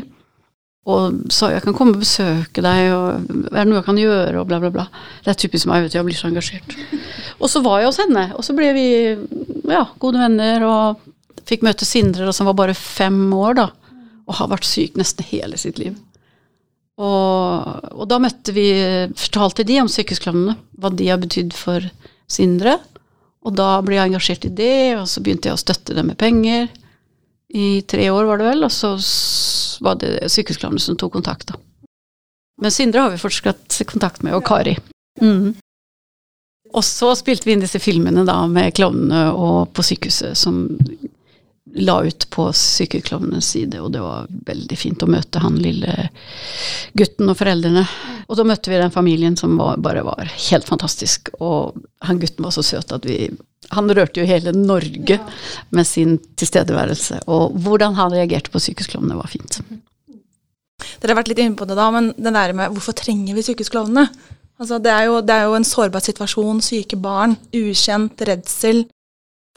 og 0.90 1.26
sa 1.34 1.50
jeg 1.52 1.62
kan 1.66 1.76
komme 1.76 1.94
og 1.94 2.02
besøke 2.02 2.64
deg, 2.64 2.86
og 2.96 3.50
er 3.52 3.60
det 3.60 3.68
noe 3.68 3.80
jeg 3.82 3.88
kan 3.90 4.00
gjøre, 4.00 4.40
og 4.40 4.48
bla, 4.48 4.60
bla, 4.62 4.72
bla. 4.74 4.86
Det 5.24 5.34
er 5.34 5.40
typisk 5.42 5.68
meg, 5.70 5.84
vet 5.84 5.94
du, 5.94 6.00
jeg 6.00 6.08
blir 6.08 6.18
så 6.18 6.30
engasjert. 6.30 6.78
Og 7.38 7.52
så 7.52 7.62
var 7.64 7.82
jeg 7.82 7.90
hos 7.90 8.00
henne, 8.00 8.24
og 8.34 8.46
så 8.46 8.56
ble 8.56 8.72
vi 8.76 8.88
ja, 9.70 9.84
gode 10.00 10.22
venner, 10.22 10.64
og 10.66 11.44
fikk 11.50 11.66
møte 11.66 11.86
Sindre, 11.86 12.32
som 12.34 12.48
var 12.48 12.56
bare 12.58 12.76
fem 12.78 13.20
år 13.36 13.60
da, 13.60 13.68
og 14.30 14.38
har 14.38 14.50
vært 14.52 14.68
syk 14.68 14.96
nesten 14.98 15.26
hele 15.26 15.58
sitt 15.58 15.80
liv. 15.82 15.96
Og, 17.00 17.86
og, 17.96 18.04
da 18.10 18.18
møtte 18.20 18.52
vi 18.52 18.66
Fortalte 19.16 19.64
de 19.64 19.78
om 19.80 19.88
sykehusklovnene, 19.88 20.56
hva 20.78 20.90
de 20.92 21.08
har 21.08 21.20
betydd 21.22 21.56
for 21.56 21.86
Sindre. 22.30 22.76
Og 23.40 23.56
da 23.56 23.78
ble 23.82 23.96
jeg 23.96 24.10
engasjert 24.10 24.44
i 24.46 24.52
det, 24.52 24.98
og 25.00 25.08
så 25.08 25.22
begynte 25.24 25.48
jeg 25.48 25.56
å 25.56 25.62
støtte 25.62 25.96
dem 25.96 26.10
med 26.12 26.18
penger. 26.20 26.68
I 27.50 27.80
tre 27.88 28.04
år, 28.12 28.28
var 28.28 28.38
det 28.38 28.50
vel, 28.52 28.66
og 28.68 28.70
så 28.74 28.92
var 29.82 29.96
det 29.98 30.28
sykehusklovnene 30.30 30.84
som 30.84 30.98
tok 31.00 31.16
kontakt, 31.16 31.50
da. 31.50 31.58
Men 32.60 32.74
Sindre 32.74 33.06
har 33.06 33.14
vi 33.14 33.18
fortsatt 33.18 33.80
kontakt 33.88 34.22
med, 34.22 34.36
og 34.36 34.44
Kari. 34.46 34.76
Mm. 35.25 35.56
Og 36.76 36.84
så 36.87 37.14
spilte 37.18 37.49
vi 37.49 37.56
inn 37.56 37.64
disse 37.64 37.80
filmene 37.82 38.22
da 38.28 38.44
med 38.46 38.75
klovnene 38.76 39.30
og 39.32 39.72
på 39.75 39.84
sykehuset 39.88 40.38
som 40.38 40.66
la 41.74 42.00
ut 42.04 42.26
på 42.30 42.48
sykeklovnenes 42.56 43.50
side, 43.54 43.80
og 43.80 43.92
det 43.94 44.02
var 44.02 44.30
veldig 44.46 44.78
fint 44.78 45.02
å 45.02 45.08
møte 45.10 45.42
han 45.42 45.58
lille 45.60 46.08
gutten 46.98 47.30
og 47.30 47.38
foreldrene. 47.38 47.84
Og 48.26 48.38
da 48.38 48.46
møtte 48.46 48.72
vi 48.72 48.80
den 48.80 48.94
familien 48.94 49.36
som 49.38 49.54
var, 49.58 49.78
bare 49.82 50.02
var 50.06 50.32
helt 50.50 50.66
fantastisk, 50.68 51.30
og 51.38 51.78
han 52.06 52.18
gutten 52.22 52.46
var 52.46 52.54
så 52.56 52.66
søt 52.66 52.96
at 52.96 53.06
vi 53.06 53.30
Han 53.70 53.90
rørte 53.92 54.18
jo 54.18 54.26
hele 54.26 54.50
Norge 54.56 55.18
med 55.70 55.86
sin 55.86 56.16
tilstedeværelse, 56.40 57.20
og 57.30 57.52
hvordan 57.60 57.94
han 57.94 58.10
reagerte 58.10 58.50
på 58.50 58.58
sykehusklovnene 58.58 59.18
var 59.18 59.28
fint. 59.30 59.60
Dere 60.98 61.12
har 61.12 61.20
vært 61.20 61.28
litt 61.30 61.42
inne 61.44 61.54
på 61.60 61.68
det 61.68 61.76
da, 61.78 61.90
men 61.94 62.08
det 62.16 62.32
der 62.34 62.54
med 62.56 62.72
hvorfor 62.74 62.96
trenger 62.98 63.36
vi 63.36 63.44
sykehusklovnene? 63.46 64.08
Altså, 64.60 64.80
det, 64.82 64.90
er 64.90 65.06
jo, 65.08 65.20
det 65.24 65.36
er 65.36 65.46
jo 65.46 65.54
en 65.56 65.64
sårbar 65.64 66.02
situasjon, 66.04 66.64
syke 66.64 66.98
barn, 67.00 67.36
ukjent, 67.54 68.24
redsel. 68.28 68.82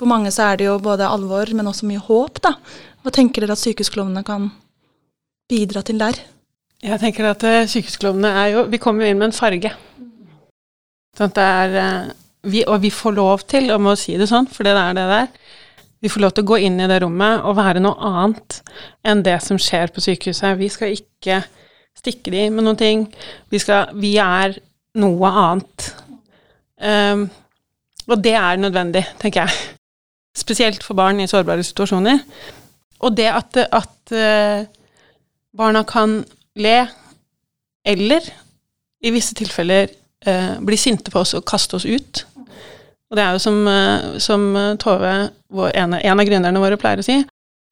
For 0.04 0.12
mange 0.12 0.34
så 0.36 0.50
er 0.52 0.58
det 0.60 0.66
jo 0.66 0.82
både 0.84 1.08
alvor, 1.08 1.48
men 1.56 1.70
også 1.70 1.88
mye 1.88 2.02
håp, 2.04 2.42
da. 2.44 2.58
Hva 3.06 3.12
tenker 3.16 3.40
dere 3.40 3.56
at 3.56 3.62
sykehusklovnene 3.62 4.26
kan 4.28 4.50
bidra 5.48 5.80
til 5.88 6.02
der? 6.02 6.18
Jeg 6.84 7.00
tenker 7.00 7.30
at 7.30 7.44
uh, 7.48 7.62
sykehusklovnene 7.72 8.32
er 8.42 8.50
jo 8.52 8.64
Vi 8.68 8.80
kommer 8.84 9.06
jo 9.06 9.14
inn 9.14 9.22
med 9.22 9.30
en 9.30 9.36
farge. 9.38 9.70
Sånn 11.16 11.32
at 11.32 11.38
det 11.38 11.46
er 11.48 11.76
uh, 11.78 12.10
vi, 12.52 12.66
Og 12.68 12.82
vi 12.84 12.92
får 12.92 13.16
lov 13.16 13.46
til, 13.48 13.72
om 13.72 13.88
å 13.88 13.94
si 13.96 14.18
det 14.20 14.28
sånn, 14.28 14.50
for 14.52 14.68
det 14.68 14.74
er 14.76 14.98
det 14.98 15.06
der. 15.08 15.30
Vi 16.04 16.12
får 16.12 16.26
lov 16.26 16.34
til 16.36 16.44
å 16.44 16.50
gå 16.52 16.58
inn 16.68 16.84
i 16.84 16.88
det 16.92 16.98
rommet 17.06 17.46
og 17.48 17.56
være 17.62 17.84
noe 17.86 18.10
annet 18.10 18.58
enn 19.08 19.22
det 19.24 19.38
som 19.46 19.56
skjer 19.56 19.94
på 19.96 20.04
sykehuset. 20.04 20.58
Vi 20.60 20.68
skal 20.74 20.98
ikke 20.98 21.46
stikke 21.96 22.34
de 22.34 22.50
med 22.52 22.68
noen 22.68 22.82
ting. 22.82 23.06
Vi, 23.48 23.64
skal, 23.64 23.96
vi 23.96 24.18
er 24.20 24.58
noe 25.00 25.32
annet. 25.46 25.88
Um, 26.84 27.24
og 28.10 28.20
det 28.20 28.36
er 28.36 28.60
nødvendig, 28.60 29.06
tenker 29.24 29.48
jeg 29.48 29.73
spesielt 30.38 30.84
for 30.84 30.98
barn 30.98 31.22
i 31.22 31.28
sårbare 31.30 31.63
situasjoner. 31.66 32.22
Og 33.04 33.18
det 33.18 33.30
at, 33.30 33.58
at 33.58 34.13
uh, 34.16 34.66
barna 35.58 35.84
kan 35.88 36.22
le, 36.56 36.78
eller 37.86 38.30
i 39.04 39.12
visse 39.13 39.36
tilfeller 39.38 39.92
uh, 40.28 40.56
bli 40.63 40.80
sinte 40.80 41.12
på 41.12 41.22
oss 41.22 41.36
og 41.38 41.46
kaste 41.46 41.78
oss 41.78 41.86
ut. 41.86 42.25
Og 43.12 43.18
det 43.20 43.25
er 43.25 43.36
jo 43.36 43.44
som, 43.44 43.62
uh, 43.68 44.18
som 44.24 44.50
Tove, 44.82 45.13
en, 45.74 46.00
en 46.00 46.20
av 46.20 46.28
gründerne 46.28 46.63
våre, 46.63 46.80
pleier 46.82 47.04
å 47.04 47.06
si, 47.06 47.20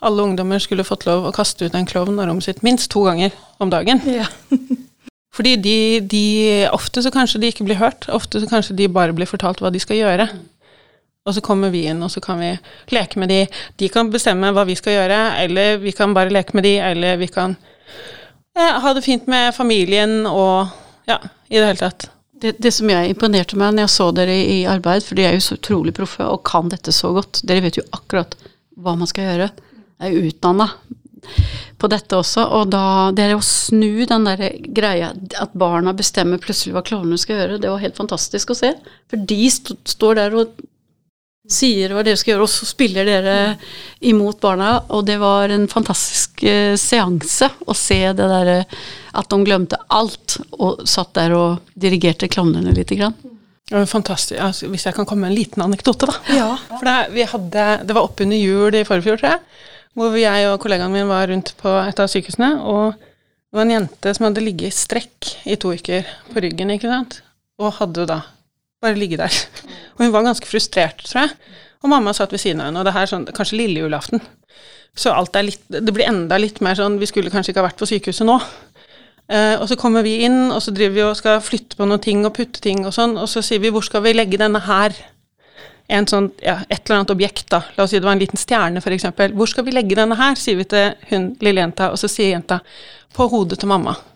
alle 0.02 0.24
ungdommer 0.26 0.62
skulle 0.62 0.86
fått 0.86 1.06
lov 1.06 1.28
å 1.30 1.34
kaste 1.36 1.68
ut 1.68 1.76
en 1.78 1.86
klovn 1.86 2.18
av 2.20 2.28
rommet 2.30 2.48
sitt 2.48 2.64
minst 2.66 2.90
to 2.94 3.04
ganger 3.06 3.34
om 3.62 3.70
dagen. 3.74 4.02
Ja. 4.10 4.26
Fordi 5.36 5.56
de, 5.62 5.76
de 6.12 6.24
Ofte 6.74 7.04
så 7.06 7.12
kanskje 7.14 7.40
de 7.40 7.52
ikke 7.52 7.64
blir 7.68 7.80
hørt. 7.80 8.10
Ofte 8.12 8.42
så 8.42 8.50
kanskje 8.50 8.76
de 8.76 8.90
bare 8.92 9.16
blir 9.16 9.30
fortalt 9.30 9.62
hva 9.64 9.72
de 9.72 9.80
skal 9.80 10.02
gjøre. 10.02 10.28
Og 11.22 11.36
så 11.38 11.42
kommer 11.46 11.70
vi 11.70 11.84
inn, 11.86 12.02
og 12.02 12.10
så 12.10 12.22
kan 12.24 12.40
vi 12.42 12.50
leke 12.96 13.20
med 13.22 13.30
de. 13.30 13.44
De 13.78 13.90
kan 13.94 14.10
bestemme 14.10 14.50
hva 14.56 14.64
vi 14.66 14.76
skal 14.78 14.96
gjøre, 14.96 15.20
eller 15.44 15.78
vi 15.84 15.94
kan 15.94 16.16
bare 16.18 16.34
leke 16.34 16.58
med 16.58 16.66
de, 16.66 16.80
eller 16.82 17.20
vi 17.22 17.28
kan 17.30 17.54
ja, 18.58 18.80
ha 18.82 18.94
det 18.98 19.04
fint 19.06 19.30
med 19.30 19.54
familien 19.56 20.26
og 20.26 20.72
ja, 21.08 21.20
i 21.48 21.60
det 21.60 21.68
hele 21.68 21.82
tatt. 21.84 22.08
Det, 22.42 22.56
det, 22.58 22.72
som 22.74 22.90
jeg 22.90 23.12
imponerte 23.12 23.58
meg 23.60 23.76
når 23.76 23.86
jeg 23.86 23.94
så 23.94 24.08
dere 24.18 24.34
i 24.34 24.64
arbeid, 24.66 25.06
for 25.06 25.20
de 25.20 25.28
er 25.28 25.38
jo 25.38 25.44
så 25.46 25.60
utrolig 25.60 25.94
proffe 25.94 26.26
og 26.26 26.42
kan 26.48 26.72
dette 26.74 26.94
så 26.96 27.14
godt. 27.14 27.44
Dere 27.46 27.68
vet 27.68 27.78
jo 27.78 27.86
akkurat 27.94 28.34
hva 28.82 28.96
man 28.98 29.10
skal 29.10 29.30
gjøre. 29.30 29.52
Jeg 30.02 30.10
er 30.10 30.32
utdanna 30.32 30.72
på 31.78 31.90
dette 31.92 32.18
også, 32.18 32.48
og 32.58 32.72
da 32.74 33.12
Det 33.14 33.28
å 33.36 33.44
snu 33.46 34.08
den 34.10 34.26
der 34.26 34.42
greia 34.74 35.12
at 35.38 35.54
barna 35.54 35.94
bestemmer 35.94 36.42
plutselig 36.42 36.74
hva 36.74 36.82
klovnene 36.86 37.22
skal 37.22 37.38
gjøre, 37.38 37.62
det 37.62 37.70
var 37.70 37.84
helt 37.84 38.00
fantastisk 38.00 38.54
å 38.54 38.58
se. 38.58 38.74
For 39.10 39.22
de 39.30 39.42
st 39.54 39.78
står 39.86 40.18
der 40.18 40.38
og 40.42 40.56
sier 41.50 41.94
hva 41.94 42.04
dere 42.06 42.20
skal 42.20 42.36
gjøre, 42.36 42.46
og 42.46 42.52
så 42.52 42.68
spiller 42.70 43.08
dere 43.08 43.36
imot 44.08 44.40
barna. 44.44 44.76
Og 44.94 45.06
det 45.08 45.18
var 45.22 45.54
en 45.54 45.68
fantastisk 45.72 46.44
eh, 46.48 46.76
seanse 46.80 47.50
å 47.66 47.76
se 47.78 48.02
det 48.14 48.30
derre 48.30 48.62
at 49.18 49.30
de 49.32 49.42
glemte 49.46 49.80
alt 49.92 50.38
og 50.60 50.84
satt 50.88 51.14
der 51.18 51.36
og 51.36 51.74
dirigerte 51.74 52.30
klovnene 52.32 52.76
lite 52.76 53.00
grann. 53.00 53.18
Fantastisk. 53.72 54.36
Altså, 54.42 54.68
hvis 54.68 54.86
jeg 54.86 54.96
kan 54.98 55.08
komme 55.08 55.26
med 55.26 55.32
en 55.32 55.40
liten 55.40 55.64
anekdote, 55.64 56.10
da. 56.10 56.18
Ja. 56.36 56.50
For 56.74 56.88
det, 56.88 57.28
hadde, 57.32 57.68
det 57.88 57.96
var 57.96 58.04
oppunder 58.04 58.36
jul 58.36 58.76
i 58.76 58.84
forfjor, 58.88 59.22
tror 59.22 59.38
jeg, 59.38 59.62
hvor 59.96 60.18
jeg 60.20 60.50
og 60.50 60.60
kollegaen 60.64 60.92
min 60.92 61.08
var 61.08 61.30
rundt 61.32 61.54
på 61.60 61.72
et 61.80 62.04
av 62.04 62.12
sykehusene, 62.12 62.52
og 62.68 62.98
det 63.00 63.60
var 63.60 63.68
en 63.68 63.74
jente 63.78 64.14
som 64.16 64.28
hadde 64.28 64.44
ligget 64.44 64.72
i 64.72 64.76
strekk 64.76 65.32
i 65.48 65.58
to 65.60 65.72
uker 65.76 66.04
på 66.34 66.44
ryggen, 66.44 66.76
ikke 66.76 66.92
sant, 66.92 67.22
og 67.64 67.78
hadde 67.80 68.10
da 68.12 68.20
bare 68.82 68.98
ligge 68.98 69.20
der. 69.22 69.32
Og 69.96 70.06
hun 70.06 70.14
var 70.14 70.26
ganske 70.26 70.48
frustrert, 70.48 71.04
tror 71.06 71.26
jeg. 71.26 71.36
Og 71.82 71.90
mamma 71.90 72.14
satt 72.14 72.34
ved 72.34 72.42
siden 72.42 72.62
av 72.62 72.70
henne, 72.70 72.82
og 72.82 72.86
det 72.86 72.94
her 72.94 73.10
sånn, 73.10 73.24
kanskje 73.34 73.58
lille 73.58 73.82
julaften. 73.82 74.22
Så 74.94 75.14
alt 75.16 75.38
er 75.40 75.48
litt 75.48 75.62
Det 75.72 75.94
blir 75.96 76.04
enda 76.04 76.36
litt 76.36 76.58
mer 76.60 76.76
sånn 76.76 76.98
Vi 77.00 77.08
skulle 77.08 77.32
kanskje 77.32 77.54
ikke 77.54 77.62
ha 77.62 77.70
vært 77.70 77.80
på 77.80 77.88
sykehuset 77.88 78.28
nå. 78.28 78.36
Eh, 79.32 79.56
og 79.56 79.70
så 79.70 79.78
kommer 79.80 80.04
vi 80.04 80.18
inn, 80.26 80.52
og 80.52 80.60
så 80.64 80.74
driver 80.76 80.96
vi 80.98 81.04
og 81.06 81.16
skal 81.16 81.40
flytte 81.44 81.80
på 81.80 81.88
noen 81.88 82.04
ting 82.04 82.26
og 82.28 82.34
putte 82.36 82.60
ting 82.64 82.84
og 82.84 82.94
sånn, 82.96 83.16
og 83.16 83.30
så 83.32 83.42
sier 83.46 83.64
vi 83.64 83.72
'hvor 83.72 83.86
skal 83.86 84.04
vi 84.04 84.14
legge 84.14 84.38
denne 84.38 84.60
her'? 84.60 84.98
En 85.90 86.06
sånn, 86.08 86.32
ja, 86.44 86.60
et 86.70 86.84
eller 86.86 87.00
annet 87.00 87.12
objekt, 87.12 87.50
da. 87.50 87.64
La 87.78 87.84
oss 87.84 87.90
si 87.90 88.00
det 88.00 88.06
var 88.06 88.14
en 88.14 88.20
liten 88.20 88.38
stjerne, 88.38 88.78
f.eks. 88.78 89.04
'Hvor 89.04 89.48
skal 89.48 89.64
vi 89.64 89.72
legge 89.72 89.96
denne 89.96 90.16
her?' 90.16 90.36
sier 90.36 90.58
vi 90.58 90.64
til 90.66 90.96
hun 91.10 91.38
lille 91.40 91.62
jenta, 91.62 91.92
og 91.92 91.98
så 91.98 92.10
sier 92.10 92.36
jenta 92.36 92.60
'på 93.14 93.30
hodet 93.30 93.60
til 93.60 93.70
mamma'. 93.70 94.11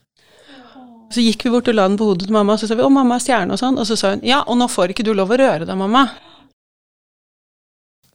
Så 1.14 1.24
gikk 1.24 1.46
vi 1.46 1.52
bort 1.54 1.68
og 1.72 1.78
la 1.78 1.88
den 1.88 1.98
på 2.00 2.08
hodet 2.10 2.28
til 2.28 2.36
mamma, 2.36 2.56
og 2.56 2.60
så 2.60 2.68
sa 2.68 2.76
vi 2.76 2.84
'Å, 2.84 2.92
mamma 2.92 3.16
er 3.16 3.24
stjerne', 3.24 3.54
og 3.54 3.60
sånn. 3.60 3.78
Og 3.80 3.86
så 3.88 3.98
sa 3.98 4.10
hun 4.16 4.24
'Ja, 4.24 4.44
og 4.48 4.58
nå 4.58 4.68
får 4.68 4.90
ikke 4.92 5.06
du 5.06 5.14
lov 5.14 5.30
å 5.30 5.38
røre 5.38 5.66
deg, 5.66 5.78
mamma'. 5.78 6.10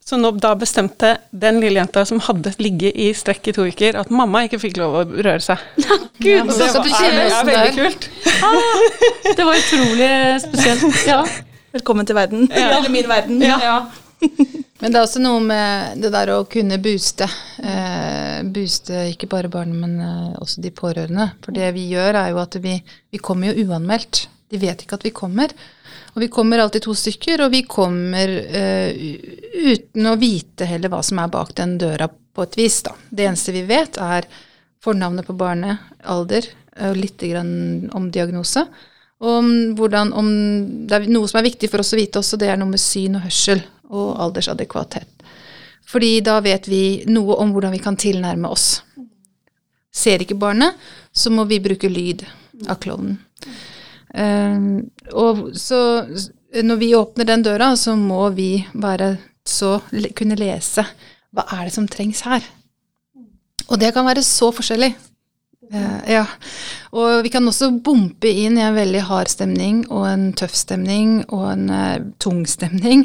Så 0.04 0.16
nå, 0.18 0.32
da 0.42 0.54
bestemte 0.54 1.18
den 1.30 1.60
lille 1.60 1.78
jenta 1.78 2.04
som 2.04 2.18
hadde 2.18 2.50
ligget 2.58 2.96
i 2.96 3.12
strekk 3.14 3.48
i 3.48 3.52
to 3.52 3.62
uker, 3.62 3.96
at 3.96 4.10
mamma 4.10 4.42
ikke 4.42 4.58
fikk 4.58 4.76
lov 4.80 4.94
å 4.94 5.04
røre 5.06 5.40
seg. 5.40 5.58
Gud, 6.18 6.26
ja, 6.26 6.42
det, 6.42 6.56
var, 6.58 6.88
er, 7.04 7.30
er 7.30 7.44
veldig 7.46 7.74
kult. 7.76 8.10
Ah, 8.42 8.56
det 9.36 9.46
var 9.46 9.54
utrolig 9.54 10.10
spesielt. 10.42 11.06
Ja. 11.06 11.22
Velkommen 11.72 12.06
til 12.06 12.18
verden. 12.18 12.48
Ja. 12.50 12.78
Eller 12.80 12.90
min 12.90 13.08
verden. 13.08 13.40
Ja. 13.42 13.86
Men 14.80 14.94
det 14.94 14.96
er 14.96 15.04
også 15.04 15.20
noe 15.20 15.40
med 15.44 16.00
det 16.00 16.08
der 16.14 16.30
å 16.32 16.46
kunne 16.48 16.78
booste. 16.80 17.26
Eh, 17.60 18.40
booste 18.48 19.02
ikke 19.10 19.28
bare 19.28 19.50
barn, 19.52 19.74
men 19.76 19.98
eh, 20.00 20.38
også 20.40 20.62
de 20.64 20.72
pårørende. 20.72 21.26
For 21.44 21.56
det 21.56 21.68
vi 21.76 21.84
gjør, 21.92 22.16
er 22.22 22.30
jo 22.32 22.38
at 22.40 22.56
vi, 22.64 22.78
vi 23.12 23.20
kommer 23.20 23.50
jo 23.50 23.66
uanmeldt. 23.66 24.22
De 24.50 24.60
vet 24.60 24.80
ikke 24.80 24.96
at 24.96 25.04
vi 25.04 25.12
kommer. 25.14 25.52
Og 26.14 26.22
vi 26.24 26.30
kommer 26.32 26.62
alltid 26.62 26.86
to 26.86 26.94
stykker, 26.96 27.44
og 27.44 27.52
vi 27.52 27.60
kommer 27.68 28.32
eh, 28.40 29.18
uten 29.68 30.08
å 30.08 30.16
vite 30.20 30.68
heller 30.70 30.92
hva 30.92 31.02
som 31.04 31.20
er 31.20 31.34
bak 31.34 31.52
den 31.60 31.76
døra, 31.80 32.08
på 32.08 32.46
et 32.46 32.56
vis. 32.56 32.78
da. 32.86 32.94
Det 33.10 33.26
eneste 33.26 33.52
vi 33.52 33.66
vet, 33.68 34.00
er 34.00 34.24
fornavnet 34.80 35.28
på 35.28 35.36
barnet, 35.36 35.92
alder 36.08 36.46
og 36.80 36.96
litt 36.96 37.20
om 37.36 38.06
diagnose. 38.14 38.62
Og 39.20 39.34
om 39.42 39.50
hvordan, 39.76 40.14
om 40.16 40.30
det 40.88 40.96
er 40.96 41.10
noe 41.12 41.28
som 41.28 41.42
er 41.42 41.50
viktig 41.50 41.68
for 41.68 41.82
oss 41.82 41.92
å 41.92 41.98
vite 41.98 42.22
også, 42.22 42.38
det 42.40 42.48
er 42.48 42.56
noe 42.56 42.70
med 42.70 42.80
syn 42.80 43.18
og 43.18 43.26
hørsel 43.26 43.60
og 43.90 44.20
aldersadekvathet. 44.22 45.08
Fordi 45.90 46.20
da 46.24 46.38
vet 46.44 46.68
vi 46.70 47.02
noe 47.10 47.36
om 47.42 47.54
hvordan 47.54 47.74
vi 47.74 47.82
kan 47.82 47.98
tilnærme 47.98 48.50
oss. 48.50 48.82
Ser 49.90 50.22
ikke 50.22 50.38
barnet, 50.38 50.78
så 51.12 51.32
må 51.34 51.44
vi 51.50 51.58
bruke 51.62 51.90
lyd 51.90 52.22
av 52.70 52.78
klovnen. 52.82 53.18
Um, 54.10 54.90
og 55.14 55.50
så 55.58 55.80
når 56.62 56.78
vi 56.80 56.94
åpner 56.98 57.26
den 57.26 57.42
døra, 57.46 57.72
så 57.76 57.96
må 57.98 58.28
vi 58.34 58.64
bare 58.74 59.16
så 59.46 59.78
kunne 60.16 60.38
lese 60.38 60.84
hva 61.34 61.46
er 61.56 61.66
det 61.66 61.74
som 61.74 61.86
trengs 61.90 62.22
her. 62.26 62.42
Og 63.70 63.78
det 63.78 63.92
kan 63.94 64.06
være 64.06 64.22
så 64.26 64.50
forskjellig. 64.54 64.92
Uh, 65.70 66.02
ja. 66.10 66.24
Og 66.98 67.20
vi 67.22 67.30
kan 67.30 67.46
også 67.46 67.68
bompe 67.84 68.26
inn 68.26 68.56
i 68.58 68.64
en 68.64 68.74
veldig 68.74 69.04
hard 69.06 69.30
stemning 69.30 69.84
og 69.86 70.02
en 70.08 70.24
tøff 70.34 70.56
stemning 70.58 71.20
og 71.28 71.44
en 71.52 71.70
uh, 71.70 72.02
tung 72.18 72.42
stemning. 72.50 73.04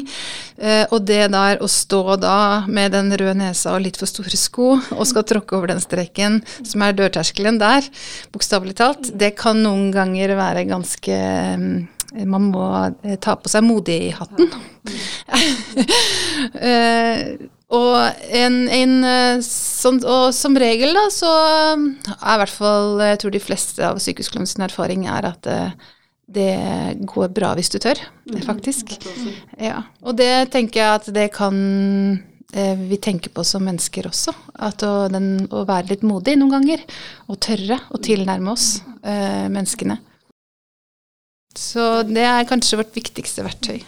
Uh, 0.58 0.82
og 0.90 1.06
det 1.06 1.28
der 1.30 1.62
å 1.62 1.70
stå 1.70 2.16
da 2.18 2.66
med 2.66 2.96
den 2.96 3.12
røde 3.14 3.36
nesa 3.38 3.76
og 3.76 3.84
litt 3.86 4.00
for 4.00 4.10
store 4.10 4.34
sko 4.34 4.72
og 4.80 5.04
skal 5.06 5.26
tråkke 5.30 5.54
over 5.58 5.70
den 5.70 5.82
streken 5.84 6.40
som 6.58 6.82
er 6.82 6.96
dørterskelen 6.98 7.62
der, 7.62 7.86
bokstavelig 8.34 8.74
talt, 8.82 9.12
det 9.14 9.36
kan 9.38 9.62
noen 9.62 9.92
ganger 9.94 10.34
være 10.34 10.66
ganske 10.66 11.20
um, 11.54 11.86
man 12.16 12.50
må 12.50 12.66
ta 13.20 13.34
på 13.36 13.50
seg 13.50 13.62
modig-hatten. 13.66 14.50
uh, 16.56 17.46
Og, 17.74 17.96
en, 18.30 18.60
en, 18.70 18.92
eh, 19.02 19.40
sånn, 19.42 19.98
og, 20.06 20.28
som 20.36 20.54
regel 20.60 20.94
da, 20.94 21.08
så 21.10 21.30
er 21.74 22.36
i 22.36 22.38
hvert 22.38 22.54
fall 22.54 23.00
Jeg 23.02 23.18
tror 23.18 23.34
de 23.34 23.42
fleste 23.42 23.82
av 23.82 23.98
sykehusklovnens 24.02 24.54
erfaring 24.68 25.08
er 25.10 25.26
at 25.32 25.40
det, 25.46 25.56
eh, 25.64 25.92
det, 26.26 26.46
går 27.06 27.30
bra 27.34 27.52
hvis 27.58 27.70
du 27.70 27.78
tør, 27.82 27.98
mm. 28.26 28.40
faktisk. 28.46 28.96
Ja. 29.62 29.84
Og 30.02 30.16
det 30.18 30.50
tenker 30.54 30.82
jeg 30.82 31.00
at 31.00 31.10
det 31.14 31.28
kan 31.34 31.56
eh, 32.54 32.74
vi 32.86 32.98
tenker 33.02 33.30
på 33.34 33.44
som 33.46 33.62
mennesker 33.66 34.08
også. 34.10 34.34
At 34.58 34.82
å, 34.86 35.06
den, 35.10 35.46
å 35.50 35.62
være 35.66 35.94
litt 35.94 36.06
modig 36.06 36.34
noen 36.38 36.56
ganger. 36.58 36.82
Og 37.30 37.38
tørre 37.46 37.78
å 37.94 38.02
tilnærme 38.02 38.54
oss 38.54 38.80
eh, 39.06 39.46
menneskene. 39.46 40.00
Så 41.56 42.02
det 42.10 42.26
er 42.26 42.48
kanskje 42.48 42.82
vårt 42.82 42.94
viktigste 42.94 43.46
verktøy. 43.46 43.80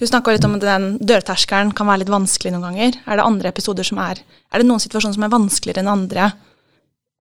Du 0.00 0.06
snakka 0.08 0.32
litt 0.32 0.44
om 0.48 0.56
at 0.56 0.64
den 0.64 0.86
dørterskelen 1.04 1.74
kan 1.76 1.88
være 1.88 2.02
litt 2.02 2.12
vanskelig 2.12 2.54
noen 2.54 2.64
ganger. 2.70 2.96
Er 3.06 3.20
det 3.20 3.26
andre 3.26 3.52
episoder 3.52 3.86
som 3.86 4.00
er 4.02 4.22
Er 4.52 4.60
det 4.60 4.68
noen 4.68 4.82
situasjoner 4.82 5.16
som 5.18 5.26
er 5.26 5.32
vanskeligere 5.32 5.84
enn 5.84 5.92
andre? 5.92 6.32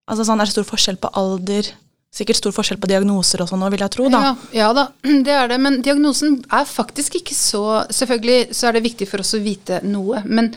Altså 0.09 0.25
sånn, 0.27 0.41
Er 0.41 0.49
det 0.49 0.55
stor 0.55 0.67
forskjell 0.67 0.99
på 1.01 1.11
alder? 1.19 1.71
Sikkert 2.11 2.41
stor 2.41 2.51
forskjell 2.51 2.79
på 2.81 2.89
diagnoser 2.91 3.39
og 3.39 3.47
sånn 3.47 3.61
vil 3.71 3.79
jeg 3.85 3.93
tro, 3.93 4.09
da. 4.11 4.19
Ja, 4.19 4.31
ja, 4.51 4.71
da, 4.75 4.89
det 5.27 5.31
er 5.31 5.47
det. 5.47 5.59
Men 5.63 5.79
diagnosen 5.83 6.41
er 6.51 6.65
faktisk 6.67 7.15
ikke 7.21 7.35
så 7.37 7.85
Selvfølgelig 7.91 8.55
så 8.55 8.67
er 8.67 8.75
det 8.75 8.87
viktig 8.87 9.07
for 9.07 9.23
oss 9.23 9.35
å 9.37 9.43
vite 9.43 9.79
noe. 9.87 10.23
Men 10.25 10.51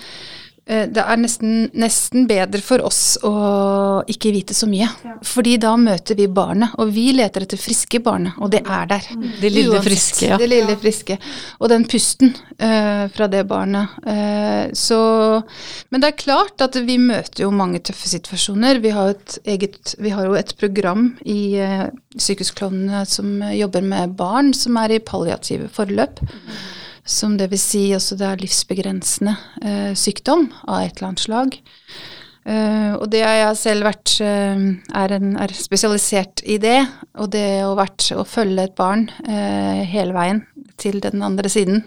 det 0.65 1.03
er 1.03 1.19
nesten, 1.21 1.67
nesten, 1.77 2.25
bedre 2.25 2.63
for 2.65 2.81
oss 2.87 3.19
å 3.21 3.33
ikke 4.09 4.31
vite 4.33 4.55
så 4.57 4.65
mye. 4.69 4.87
Ja. 5.05 5.15
Fordi 5.25 5.59
da 5.61 5.75
møter 5.77 6.17
vi 6.17 6.25
barnet, 6.33 6.73
og 6.81 6.93
vi 6.95 7.11
leter 7.13 7.45
etter 7.45 7.61
friske 7.61 8.01
barnet, 8.05 8.39
og 8.41 8.53
det 8.55 8.63
er 8.65 8.87
der. 8.89 9.09
Mm. 9.13 9.27
Det 9.43 9.51
lille 9.53 9.75
Uansett, 9.75 9.89
friske, 9.91 10.29
ja. 10.31 10.39
Det 10.41 10.49
lille 10.49 10.77
friske. 10.81 11.19
Og 11.61 11.69
den 11.73 11.85
pusten 11.91 12.33
uh, 12.33 13.05
fra 13.13 13.29
det 13.29 13.43
barnet. 13.51 13.93
Uh, 14.07 14.73
så 14.73 15.01
Men 15.93 16.01
det 16.01 16.11
er 16.11 16.23
klart 16.23 16.65
at 16.65 16.79
vi 16.87 16.97
møter 17.03 17.45
jo 17.45 17.51
mange 17.53 17.83
tøffe 17.85 18.09
situasjoner. 18.09 18.81
Vi 18.85 18.95
har, 18.95 19.13
eget, 19.45 19.97
vi 19.99 20.15
har 20.15 20.31
jo 20.31 20.39
et 20.39 20.55
program 20.61 21.11
i 21.29 21.59
uh, 21.61 21.91
Sykehusklovnene 22.17 23.05
som 23.11 23.37
jobber 23.53 23.85
med 23.85 24.17
barn 24.17 24.55
som 24.57 24.81
er 24.81 24.97
i 24.97 25.03
palliative 25.05 25.69
forløp. 25.77 26.25
Mm 26.25 26.57
som 27.05 27.37
det 27.37 27.51
vil 27.53 27.61
si 27.61 27.85
også 27.95 28.17
det 28.19 28.29
er 28.29 28.43
livsbegrensende 28.43 29.35
eh, 29.63 29.93
sykdom 29.99 30.49
av 30.65 30.85
et 30.87 30.97
eller 30.97 31.11
annet 31.11 31.25
slag. 31.25 31.59
Eh, 32.45 32.93
og 32.97 33.07
det 33.13 33.23
har 33.25 33.37
jeg 33.39 33.61
selv 33.61 33.89
vært 33.89 34.15
uh, 34.21 34.65
er, 35.01 35.15
en, 35.17 35.35
er, 35.41 35.53
spesialisert 35.57 36.43
i 36.45 36.59
det. 36.61 36.81
Og 37.21 37.31
det 37.33 37.65
å, 37.65 37.75
vært, 37.79 38.11
å 38.17 38.25
følge 38.29 38.67
et 38.67 38.77
barn 38.77 39.07
uh, 39.29 39.85
hele 39.89 40.17
veien 40.17 40.43
til 40.81 41.01
den 41.05 41.25
andre 41.25 41.53
siden, 41.53 41.85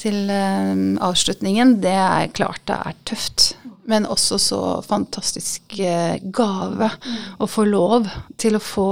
til 0.00 0.30
avslutningen, 0.32 1.74
det 1.84 1.92
er 1.92 2.30
klart 2.34 2.62
det 2.66 2.78
er 2.80 2.96
tøft. 3.06 3.52
Men 3.86 4.06
også 4.08 4.38
så 4.40 4.60
fantastisk 4.86 5.76
gave 5.76 6.88
å 7.36 7.48
få 7.50 7.66
lov 7.68 8.08
til 8.40 8.56
å 8.56 8.62
få 8.62 8.88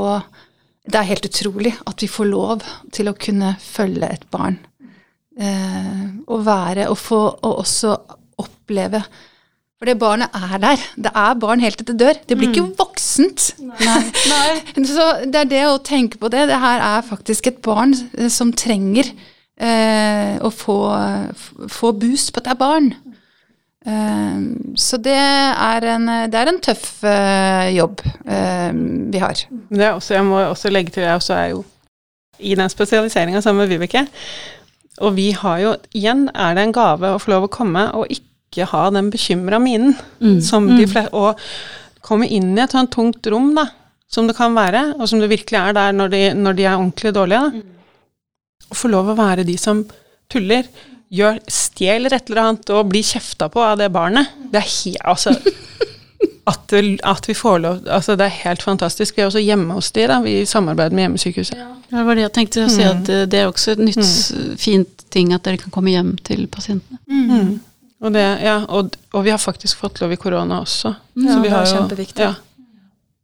Det 0.91 0.99
er 0.99 1.09
helt 1.09 1.27
utrolig 1.29 1.73
at 1.87 2.03
vi 2.03 2.09
får 2.09 2.29
lov 2.29 2.67
til 2.93 3.09
å 3.09 3.17
kunne 3.17 3.55
følge 3.63 4.13
et 4.13 4.27
barn 4.31 4.59
eh, 5.39 6.07
å 6.27 6.39
være 6.47 6.89
og 6.91 6.99
få 6.99 7.21
og 7.33 7.59
også 7.65 7.97
oppleve 8.41 9.03
For 9.81 9.89
det 9.89 9.97
barnet 9.97 10.35
er 10.37 10.59
der. 10.61 10.83
Det 10.97 11.11
er 11.17 11.37
barn 11.41 11.63
helt 11.65 11.79
til 11.81 11.87
det 11.89 11.99
dør. 12.01 12.19
Det 12.29 12.37
blir 12.37 12.51
ikke 12.51 12.75
voksent. 12.77 13.55
Så 14.93 15.07
det 15.25 15.41
er 15.41 15.49
det 15.49 15.63
å 15.71 15.79
tenke 15.81 16.21
på 16.21 16.29
det. 16.29 16.49
Det 16.51 16.59
her 16.61 16.85
er 16.85 17.07
faktisk 17.07 17.49
et 17.49 17.63
barn 17.65 17.95
eh, 18.19 18.29
som 18.29 18.53
trenger 18.53 19.09
eh, 19.57 20.37
å 20.37 20.51
få, 20.53 20.77
få 21.73 21.95
boost 21.97 22.35
på 22.35 22.43
at 22.43 22.51
det 22.51 22.55
er 22.55 22.61
barn. 22.61 22.93
Eh, 23.87 24.37
så 24.77 25.01
det 25.01 25.17
er 25.17 25.89
en, 25.95 26.07
det 26.29 26.37
er 26.37 26.53
en 26.53 26.61
tøff 26.61 27.01
uh, 27.01 27.67
jobb 27.73 28.03
uh, 28.29 28.71
vi 29.13 29.23
har. 29.23 29.45
Også, 29.95 30.15
jeg 30.15 30.25
må 30.29 30.43
også 30.45 30.73
legge 30.73 30.93
til, 30.93 31.07
jeg 31.07 31.17
også 31.17 31.37
er 31.39 31.47
jo 31.55 31.65
i 32.41 32.55
den 32.55 32.69
spesialiseringa 32.73 33.41
sammen 33.41 33.65
med 33.65 33.73
Vibeke. 33.73 34.07
Og 34.99 35.15
vi 35.17 35.31
har 35.37 35.61
jo, 35.63 35.75
igjen 35.97 36.27
er 36.35 36.57
det 36.57 36.67
en 36.67 36.75
gave 36.75 37.15
å 37.15 37.21
få 37.23 37.35
lov 37.35 37.47
å 37.47 37.53
komme 37.53 37.87
og 37.97 38.11
ikke 38.11 38.67
ha 38.73 38.89
den 38.93 39.13
bekymra 39.13 39.61
minen. 39.63 39.95
Mm. 40.19 40.41
Som 40.45 40.67
de 40.75 40.87
fleste, 40.91 41.15
og 41.15 41.39
komme 42.05 42.29
inn 42.29 42.53
i 42.57 42.65
et 42.65 42.75
sånt 42.75 42.93
tungt 42.95 43.27
rom, 43.31 43.53
da, 43.57 43.69
som 44.11 44.27
det 44.27 44.37
kan 44.39 44.57
være, 44.57 44.97
og 44.99 45.07
som 45.09 45.23
det 45.23 45.31
virkelig 45.31 45.61
er 45.61 45.77
der 45.77 45.95
når 45.95 46.15
de, 46.15 46.23
når 46.35 46.59
de 46.59 46.67
er 46.67 46.77
ordentlig 46.77 47.15
dårlige. 47.15 47.43
Da. 47.47 48.67
Og 48.71 48.81
få 48.83 48.91
lov 48.91 49.13
å 49.13 49.19
være 49.19 49.47
de 49.47 49.57
som 49.61 49.85
tuller, 50.31 50.67
gjør, 51.11 51.41
stjeler 51.51 52.15
et 52.15 52.29
eller 52.31 52.45
annet 52.45 52.71
og 52.75 52.91
blir 52.91 53.07
kjefta 53.07 53.49
på 53.51 53.63
av 53.65 53.79
det 53.81 53.91
barnet. 53.95 54.31
Det 54.51 54.61
er 54.61 54.69
helt 54.71 55.07
Altså 55.11 55.35
at, 56.51 56.75
at 57.15 57.29
vi 57.31 57.35
får 57.39 57.59
lov 57.63 57.79
Altså, 57.89 58.17
det 58.19 58.27
er 58.27 58.37
helt 58.45 58.63
fantastisk. 58.67 59.17
Vi 59.17 59.23
er 59.23 59.31
også 59.31 59.43
hjemme 59.43 59.75
hos 59.79 59.91
de, 59.97 60.05
da, 60.11 60.19
vi 60.25 60.35
samarbeider 60.47 60.95
med 60.97 61.07
Hjemmesykehuset. 61.07 61.57
Ja, 61.59 61.69
det 61.91 62.05
var 62.07 62.19
det 62.19 62.23
jeg 62.27 62.33
tenkte 62.37 62.65
å 62.67 62.71
si, 62.73 62.83
at 62.87 63.09
eh, 63.09 63.25
det 63.31 63.41
er 63.41 63.49
også 63.51 63.73
et 63.77 63.83
nytt 63.87 64.59
fint 64.61 65.05
ting 65.11 65.33
at 65.35 65.43
dere 65.47 65.59
kan 65.63 65.73
komme 65.75 65.91
hjem 65.95 66.13
til 66.27 66.47
pasientene. 66.53 66.99
Mm. 67.09 67.59
Og, 68.01 68.13
det, 68.15 68.27
ja, 68.45 68.59
og, 68.69 68.95
og 69.13 69.25
vi 69.27 69.31
har 69.35 69.41
faktisk 69.43 69.77
fått 69.83 69.99
lov 70.01 70.13
i 70.15 70.17
korona 70.21 70.61
også. 70.65 70.95
Ja, 71.21 71.33
Så 71.35 71.41
vi 71.43 71.49
det 71.49 71.51
er 71.53 71.57
har 71.57 71.67
jo- 71.67 71.75
kjempeviktig. 71.77 72.29
Ja, 72.29 72.35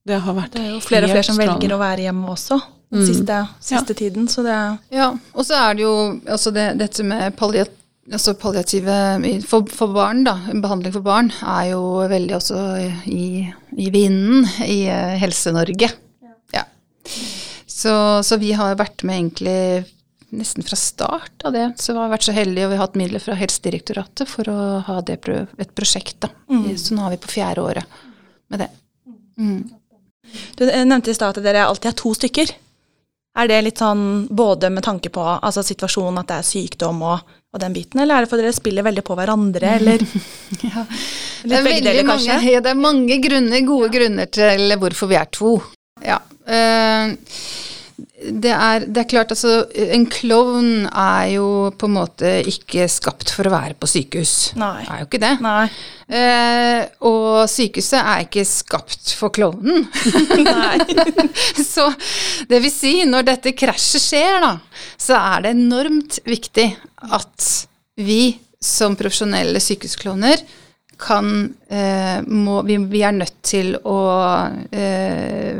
det 0.06 0.18
har 0.22 0.34
vært 0.36 0.52
Det 0.52 0.62
er 0.62 0.72
jo 0.74 0.80
flere 0.84 1.06
og 1.08 1.14
flere 1.14 1.24
som 1.30 1.38
velger 1.40 1.72
å 1.74 1.78
være 1.80 2.04
hjemme 2.08 2.28
også 2.34 2.60
den 2.92 3.00
Mm. 3.02 3.06
siste, 3.08 3.36
siste 3.60 3.94
tiden, 3.98 4.28
så 4.30 4.42
det 4.46 4.78
Ja, 4.94 5.08
og 5.34 5.44
så 5.44 5.54
er 5.58 5.74
det 5.74 5.82
jo 5.82 5.94
altså 6.30 6.52
det, 6.54 6.66
dette 6.78 7.02
med 7.02 7.34
palliat, 7.36 7.70
altså 8.12 8.36
palliative 8.38 8.94
for, 9.46 9.66
for 9.72 9.94
barn, 9.94 10.22
da, 10.26 10.36
behandling 10.62 10.94
for 10.94 11.06
barn, 11.06 11.32
er 11.42 11.72
jo 11.72 11.82
veldig 12.10 12.36
også 12.38 12.60
i, 13.10 13.46
i 13.76 13.90
vinden 13.94 14.46
i 14.66 14.84
eh, 14.92 15.16
Helse-Norge. 15.22 15.90
Ja. 16.54 16.64
Så, 17.66 17.94
så 18.26 18.38
vi 18.42 18.52
har 18.56 18.78
vært 18.78 19.04
med 19.06 19.20
egentlig 19.20 19.60
nesten 20.36 20.66
fra 20.66 20.76
start 20.78 21.44
av 21.46 21.54
det. 21.54 21.66
Så 21.80 21.94
vi 21.94 22.02
har 22.02 22.12
vært 22.12 22.26
så 22.26 22.34
heldige, 22.36 22.66
og 22.66 22.72
vi 22.72 22.78
har 22.78 22.86
hatt 22.88 22.98
midler 22.98 23.22
fra 23.22 23.36
Helsedirektoratet 23.38 24.28
for 24.28 24.50
å 24.50 24.58
ha 24.86 25.00
det 25.06 25.20
et 25.26 25.74
prosjekt, 25.76 26.18
da. 26.24 26.32
Så 26.80 26.96
nå 26.96 27.06
er 27.06 27.14
vi 27.14 27.22
på 27.22 27.32
fjerde 27.36 27.64
året 27.64 27.98
med 28.52 28.64
det. 28.64 28.70
Mm. 29.38 29.60
Du 30.58 30.64
nevnte 30.66 31.12
i 31.12 31.16
stad 31.16 31.36
at 31.36 31.44
dere 31.44 31.66
alltid 31.68 31.92
er 31.92 31.98
to 32.00 32.12
stykker. 32.16 32.52
Er 33.36 33.50
det 33.50 33.58
litt 33.66 33.80
sånn 33.82 34.26
både 34.32 34.70
med 34.72 34.84
tanke 34.86 35.10
på 35.12 35.22
altså 35.36 35.64
situasjonen, 35.66 36.22
at 36.22 36.30
det 36.30 36.38
er 36.40 36.46
sykdom 36.48 37.02
og, 37.04 37.34
og 37.52 37.60
den 37.60 37.74
biten, 37.76 38.00
eller 38.00 38.16
er 38.16 38.24
det 38.24 38.30
fordi 38.30 38.46
dere 38.46 38.56
spiller 38.56 38.86
veldig 38.86 39.04
på 39.04 39.16
hverandre, 39.18 39.74
eller 39.76 40.04
Ja. 40.66 40.86
Det 41.46 41.58
er, 41.60 41.68
deler, 41.84 42.02
mange, 42.08 42.38
ja, 42.48 42.60
det 42.64 42.72
er 42.72 42.78
mange 42.80 43.18
grunner, 43.22 43.60
gode 43.68 43.90
grunner 43.92 44.30
til 44.32 44.72
hvorfor 44.80 45.10
vi 45.12 45.18
er 45.20 45.28
to. 45.30 45.52
Ja. 46.02 46.16
eh, 46.48 47.12
det, 47.96 48.52
er, 48.52 48.84
det 48.84 49.00
er 49.00 49.08
klart, 49.08 49.30
altså 49.32 49.62
En 49.72 50.04
klovn 50.12 50.84
er 50.90 51.30
jo 51.36 51.46
på 51.78 51.88
en 51.88 51.94
måte 51.96 52.32
ikke 52.48 52.84
skapt 52.92 53.32
for 53.32 53.48
å 53.48 53.52
være 53.54 53.76
på 53.80 53.88
sykehus. 53.88 54.34
Nei. 54.60 54.82
Det 54.84 54.92
er 54.92 55.00
jo 55.00 55.06
ikke 55.08 55.22
det. 55.22 55.32
Nei. 55.44 55.62
Eh, 56.06 56.82
og 57.08 57.46
sykehuset 57.50 57.98
er 58.00 58.26
ikke 58.26 58.44
skapt 58.48 59.14
for 59.16 59.32
klovnen. 59.34 59.86
så 61.72 61.88
det 62.50 62.60
vil 62.66 62.72
si, 62.72 62.98
når 63.08 63.30
dette 63.30 63.54
krasjet 63.56 64.04
skjer, 64.04 64.38
da, 64.44 64.52
så 65.00 65.16
er 65.20 65.46
det 65.46 65.56
enormt 65.56 66.20
viktig 66.28 66.68
at 67.16 67.48
vi 67.96 68.36
som 68.60 68.96
profesjonelle 68.98 69.60
sykehusklovner 69.62 70.44
kan 70.98 71.54
eh, 71.68 72.22
må, 72.26 72.62
vi, 72.62 72.76
vi 72.88 73.02
er 73.04 73.12
nødt 73.16 73.36
til 73.44 73.74
å 73.84 73.98
eh, 74.72 75.58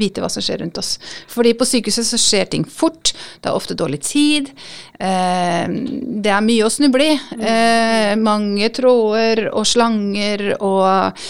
vite 0.00 0.22
hva 0.22 0.30
som 0.32 0.42
skjer 0.42 0.62
rundt 0.64 0.80
oss. 0.80 0.96
Fordi 1.30 1.54
på 1.58 1.68
sykehuset 1.68 2.08
så 2.08 2.18
skjer 2.20 2.50
ting 2.50 2.66
fort, 2.66 3.12
det 3.40 3.50
er 3.50 3.56
ofte 3.58 3.76
dårlig 3.78 4.00
tid, 4.06 4.50
eh, 4.98 5.70
det 5.70 6.34
er 6.34 6.46
mye 6.46 6.66
å 6.66 6.72
snuble 6.72 7.12
i. 7.12 7.16
Eh, 7.38 8.12
mange 8.20 8.72
tråder 8.74 9.46
og 9.52 9.66
slanger 9.68 10.56
og 10.58 11.24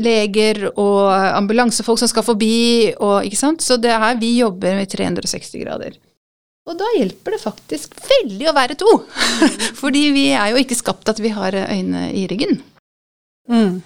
leger 0.00 0.66
og 0.72 1.06
ambulansefolk 1.14 2.02
som 2.02 2.10
skal 2.10 2.26
forbi 2.26 2.92
og 2.98 3.26
ikke 3.28 3.42
sant. 3.44 3.64
Så 3.64 3.78
det 3.80 3.94
er 3.94 4.02
her 4.02 4.20
vi 4.20 4.36
jobber 4.40 4.78
med 4.80 4.90
360 4.90 5.62
grader. 5.62 5.98
Og 6.70 6.78
da 6.78 6.86
hjelper 6.94 7.34
det 7.34 7.42
faktisk 7.42 7.96
veldig 8.06 8.46
å 8.50 8.56
være 8.56 8.76
to. 8.78 8.90
Fordi 9.80 10.04
vi 10.14 10.28
er 10.38 10.52
jo 10.52 10.60
ikke 10.62 10.78
skapt 10.78 11.10
at 11.10 11.18
vi 11.22 11.32
har 11.34 11.56
øyne 11.66 12.04
i 12.14 12.26
ryggen. 12.30 12.60
Mm. 13.50 13.80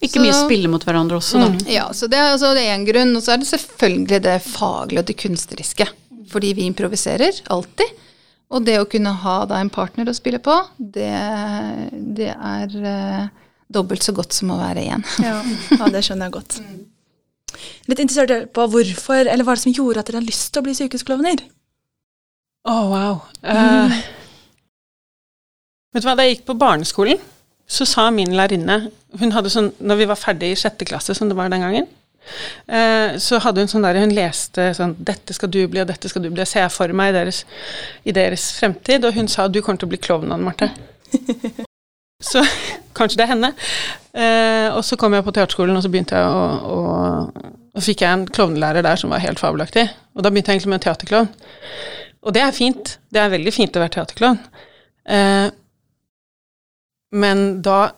Ikke 0.00 0.22
mye 0.24 0.32
Så- 0.32 0.46
spille 0.46 0.70
mot 0.72 0.84
hverandre 0.86 1.18
også, 1.20 1.40
da. 1.42 1.48
Mm. 1.52 1.58
Ja, 1.68 1.88
så 1.92 2.08
det 2.08 2.16
er 2.16 2.30
altså 2.32 2.54
det 2.56 2.64
en 2.72 2.86
grunn. 2.88 3.12
Og 3.18 3.22
så 3.26 3.34
er 3.34 3.42
det 3.42 3.50
selvfølgelig 3.50 4.22
det 4.24 4.38
faglige 4.46 5.02
og 5.02 5.10
det 5.10 5.18
kunstneriske. 5.20 5.88
Fordi 6.30 6.54
vi 6.56 6.64
improviserer 6.70 7.42
alltid. 7.52 7.92
Og 8.50 8.64
det 8.66 8.78
å 8.80 8.88
kunne 8.88 9.12
ha 9.22 9.36
da 9.46 9.60
en 9.62 9.70
partner 9.70 10.08
å 10.10 10.16
spille 10.16 10.40
på, 10.42 10.56
det, 10.80 11.12
det 12.16 12.32
er 12.34 12.72
eh, 12.80 13.28
dobbelt 13.70 14.02
så 14.02 14.14
godt 14.16 14.34
som 14.34 14.50
å 14.50 14.58
være 14.58 14.88
én. 14.88 15.04
Ja, 15.22 15.36
ja, 15.76 15.90
det 15.92 16.02
skjønner 16.06 16.26
jeg 16.30 16.34
godt. 16.40 16.56
Litt 17.90 18.00
interessert 18.02 18.50
på 18.56 18.64
hvorfor, 18.72 19.20
eller 19.28 19.44
hva 19.46 19.54
er 19.54 19.60
det 19.60 19.66
som 19.68 19.76
gjorde 19.76 20.02
at 20.02 20.10
dere 20.10 20.22
har 20.22 20.26
lyst 20.26 20.50
til 20.50 20.62
å 20.62 20.66
bli 20.66 20.74
sykehusklovner? 20.80 21.44
Å, 22.68 22.74
wow. 22.90 23.20
Eh, 23.40 23.94
vet 25.94 26.04
du 26.04 26.08
hva, 26.08 26.16
da 26.18 26.26
jeg 26.26 26.36
gikk 26.36 26.48
på 26.50 26.58
barneskolen, 26.60 27.22
så 27.70 27.86
sa 27.86 28.08
min 28.10 28.34
lærerinne 28.34 28.90
Hun 29.20 29.32
hadde 29.32 29.52
sånn, 29.52 29.70
når 29.78 30.00
vi 30.00 30.08
var 30.10 30.18
ferdig 30.18 30.52
i 30.52 30.58
sjette 30.58 30.86
klasse, 30.88 31.14
som 31.16 31.30
det 31.30 31.36
var 31.38 31.48
den 31.50 31.64
gangen, 31.64 31.86
uh, 32.70 33.16
så 33.18 33.40
hadde 33.42 33.64
hun 33.64 33.70
sånn 33.70 33.86
der 33.86 33.98
Hun 34.02 34.12
leste 34.14 34.68
sånn 34.76 34.92
'Dette 34.98 35.34
skal 35.34 35.50
du 35.50 35.62
bli, 35.70 35.80
og 35.82 35.88
dette 35.88 36.10
skal 36.10 36.22
du 36.22 36.28
bli'. 36.28 36.44
og 36.44 36.50
ser 36.50 36.66
jeg 36.66 36.74
for 36.74 36.92
meg 36.94 37.10
i 37.10 37.16
deres, 37.16 37.44
i 38.04 38.14
deres 38.14 38.52
fremtid. 38.58 39.06
Og 39.06 39.14
hun 39.14 39.28
sa 39.28 39.48
'Du 39.48 39.62
kommer 39.62 39.78
til 39.78 39.88
å 39.88 39.94
bli 39.94 39.98
klovn, 39.98 40.32
Anne 40.32 40.46
Marte'. 40.46 40.70
Så 42.22 42.44
kanskje 42.94 43.16
det 43.16 43.24
er 43.24 43.32
henne. 43.32 43.54
Eh, 44.12 44.68
og 44.76 44.84
så 44.84 44.96
kom 45.00 45.14
jeg 45.16 45.24
på 45.24 45.32
teaterskolen, 45.32 45.76
og 45.76 45.82
så 45.82 45.88
begynte 45.88 46.18
jeg 46.18 46.26
å, 46.28 46.42
å 46.68 46.78
Og 47.70 47.84
fikk 47.86 48.02
jeg 48.02 48.12
en 48.12 48.26
klovnelærer 48.26 48.82
der 48.82 48.98
som 49.00 49.10
var 49.10 49.22
helt 49.22 49.40
fabelaktig. 49.40 49.86
Og 50.14 50.22
da 50.22 50.28
begynte 50.28 50.50
jeg 50.50 50.58
egentlig 50.58 50.72
med 50.72 50.80
en 50.80 50.84
teaterklovn. 50.84 51.28
Og 52.22 52.34
det 52.36 52.42
er 52.42 52.52
fint. 52.52 52.98
Det 53.10 53.20
er 53.22 53.32
veldig 53.32 53.52
fint 53.54 53.76
å 53.76 53.80
være 53.82 53.94
teaterklovn. 53.96 54.40
Eh, 55.08 55.48
men 57.12 57.62
da 57.62 57.90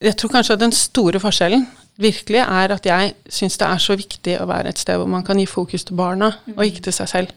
Jeg 0.00 0.14
tror 0.16 0.30
kanskje 0.30 0.54
at 0.54 0.60
den 0.62 0.70
store 0.72 1.18
forskjellen 1.18 1.64
virkelig 1.98 2.38
er 2.38 2.70
at 2.70 2.84
jeg 2.86 3.14
syns 3.34 3.56
det 3.58 3.66
er 3.66 3.80
så 3.82 3.96
viktig 3.98 4.36
å 4.38 4.44
være 4.46 4.70
et 4.70 4.78
sted 4.78 4.94
hvor 4.94 5.08
man 5.10 5.24
kan 5.26 5.40
gi 5.42 5.46
fokus 5.50 5.82
til 5.88 5.96
barna, 5.98 6.28
og 6.54 6.60
ikke 6.62 6.84
til 6.86 6.94
seg 6.94 7.08
selv. 7.10 7.32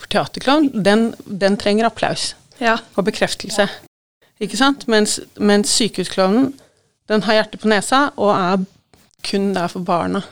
For 0.00 0.10
teaterklovn, 0.10 0.72
den, 0.82 1.14
den 1.24 1.54
trenger 1.56 1.86
applaus 1.86 2.32
Ja. 2.58 2.74
og 2.96 3.04
bekreftelse. 3.06 3.68
Ikke 4.42 4.56
sant? 4.58 4.88
Mens, 4.88 5.20
mens 5.38 5.70
sykehusklovnen, 5.70 6.50
den 7.08 7.22
har 7.22 7.38
hjertet 7.38 7.60
på 7.62 7.70
nesa 7.70 8.08
og 8.16 8.34
er 8.34 8.64
kun 9.30 9.54
der 9.54 9.70
for 9.70 9.86
barna. 9.86 10.24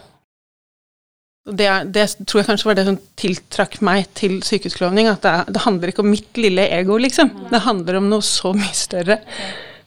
Det, 1.52 1.68
det 1.94 2.04
tror 2.24 2.42
jeg 2.42 2.48
kanskje 2.50 2.68
var 2.68 2.76
det 2.78 2.86
som 2.88 2.98
tiltrakk 3.20 3.78
meg 3.86 4.10
til 4.18 4.40
sykehusklovning. 4.46 5.08
At 5.10 5.24
det, 5.24 5.32
er, 5.32 5.54
det 5.54 5.64
handler 5.64 5.92
ikke 5.92 6.04
om 6.04 6.12
mitt 6.12 6.40
lille 6.40 6.68
ego, 6.74 6.98
liksom. 7.00 7.32
Det 7.52 7.64
handler 7.64 8.00
om 8.00 8.10
noe 8.12 8.24
så 8.24 8.52
mye 8.56 8.76
større. 8.76 9.20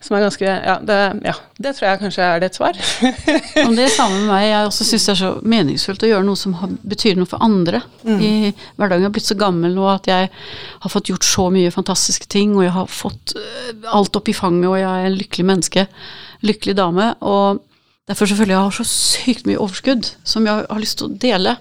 Som 0.02 0.16
er 0.18 0.24
ganske 0.24 0.46
Ja, 0.46 0.80
det, 0.82 0.98
ja, 1.28 1.34
det 1.62 1.76
tror 1.78 1.86
jeg 1.86 2.00
kanskje 2.02 2.26
er 2.26 2.42
det 2.42 2.48
et 2.50 2.58
svar. 2.58 2.78
Og 3.68 3.76
det 3.78 3.86
er 3.86 3.94
samme 3.94 4.18
med 4.24 4.32
meg. 4.32 4.46
Jeg 4.48 4.70
også 4.72 4.88
syns 4.88 5.06
det 5.06 5.14
er 5.14 5.20
så 5.20 5.32
meningsfullt 5.54 6.06
å 6.08 6.10
gjøre 6.10 6.26
noe 6.26 6.40
som 6.42 6.56
har, 6.58 6.72
betyr 6.82 7.20
noe 7.20 7.30
for 7.30 7.46
andre. 7.46 7.84
I 8.10 8.50
hverdagen 8.50 9.06
jeg 9.06 9.12
har 9.12 9.16
blitt 9.20 9.30
så 9.30 9.38
gammel 9.38 9.78
nå 9.78 9.86
at 9.92 10.10
jeg 10.10 10.32
har 10.34 10.94
fått 10.94 11.14
gjort 11.14 11.28
så 11.28 11.50
mye 11.54 11.74
fantastiske 11.74 12.32
ting, 12.34 12.56
og 12.58 12.66
jeg 12.66 12.74
har 12.80 12.90
fått 12.90 13.36
øh, 13.38 13.86
alt 13.94 14.18
opp 14.18 14.32
i 14.32 14.36
fanget, 14.36 14.72
og 14.72 14.80
jeg 14.80 14.90
er 14.90 15.12
en 15.12 15.20
lykkelig 15.20 15.48
menneske. 15.52 15.86
Lykkelig 16.50 16.76
dame. 16.82 17.12
Og 17.22 17.62
derfor 18.10 18.30
selvfølgelig 18.30 18.56
jeg 18.56 18.68
har 18.68 18.78
så 18.78 18.88
sykt 18.88 19.50
mye 19.50 19.60
overskudd 19.62 20.14
som 20.24 20.48
jeg 20.48 20.66
har 20.70 20.82
lyst 20.82 21.00
til 21.02 21.10
å 21.10 21.20
dele. 21.22 21.58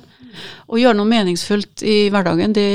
Å 0.71 0.79
gjøre 0.79 0.97
noe 1.01 1.11
meningsfullt 1.11 1.83
i 1.83 1.97
hverdagen. 2.15 2.55
Det, 2.55 2.67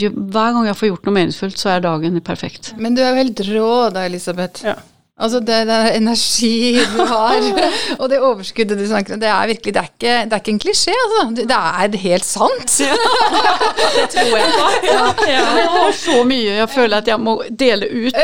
hver 0.00 0.56
gang 0.56 0.66
jeg 0.66 0.78
får 0.80 0.90
gjort 0.90 1.06
noe 1.06 1.18
meningsfullt, 1.20 1.60
så 1.60 1.70
er 1.74 1.84
dagen 1.84 2.18
perfekt. 2.26 2.74
Men 2.76 2.96
du 2.96 3.04
er 3.04 3.12
jo 3.12 3.22
helt 3.22 3.44
rå 3.52 3.70
da, 3.94 4.08
Elisabeth. 4.08 4.66
Ja. 4.66 4.74
Altså 5.14 5.38
det, 5.38 5.60
det 5.68 5.74
er 5.78 5.92
energi 5.94 6.74
du 6.90 7.04
har, 7.06 7.44
og 8.00 8.08
det 8.10 8.16
overskuddet 8.18 8.80
du 8.80 8.82
snakker 8.90 9.14
om, 9.14 9.20
det 9.22 9.28
er 9.30 9.46
virkelig, 9.46 9.74
det 9.76 9.82
er 9.84 9.90
ikke, 9.92 10.14
det 10.26 10.34
er 10.34 10.42
ikke 10.42 10.54
en 10.56 10.62
klisjé, 10.64 10.94
altså. 11.04 11.20
Det, 11.38 11.58
er 11.58 11.98
helt 12.02 12.26
sant. 12.26 12.74
Det 13.94 14.08
tror 14.10 14.32
jeg 14.40 14.48
på. 14.58 15.28
Jeg 15.30 15.68
har 15.76 15.94
så 16.00 16.16
mye 16.26 16.56
jeg 16.58 16.70
føler 16.74 16.98
at 16.98 17.12
jeg 17.12 17.22
må 17.22 17.36
dele 17.46 17.86
ut. 17.86 18.18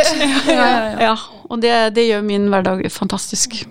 Ja, 0.51 1.15
og 1.47 1.63
det, 1.63 1.77
det 1.95 2.09
gjør 2.09 2.27
min 2.27 2.51
hverdag 2.51 2.83
fantastisk. 2.91 3.63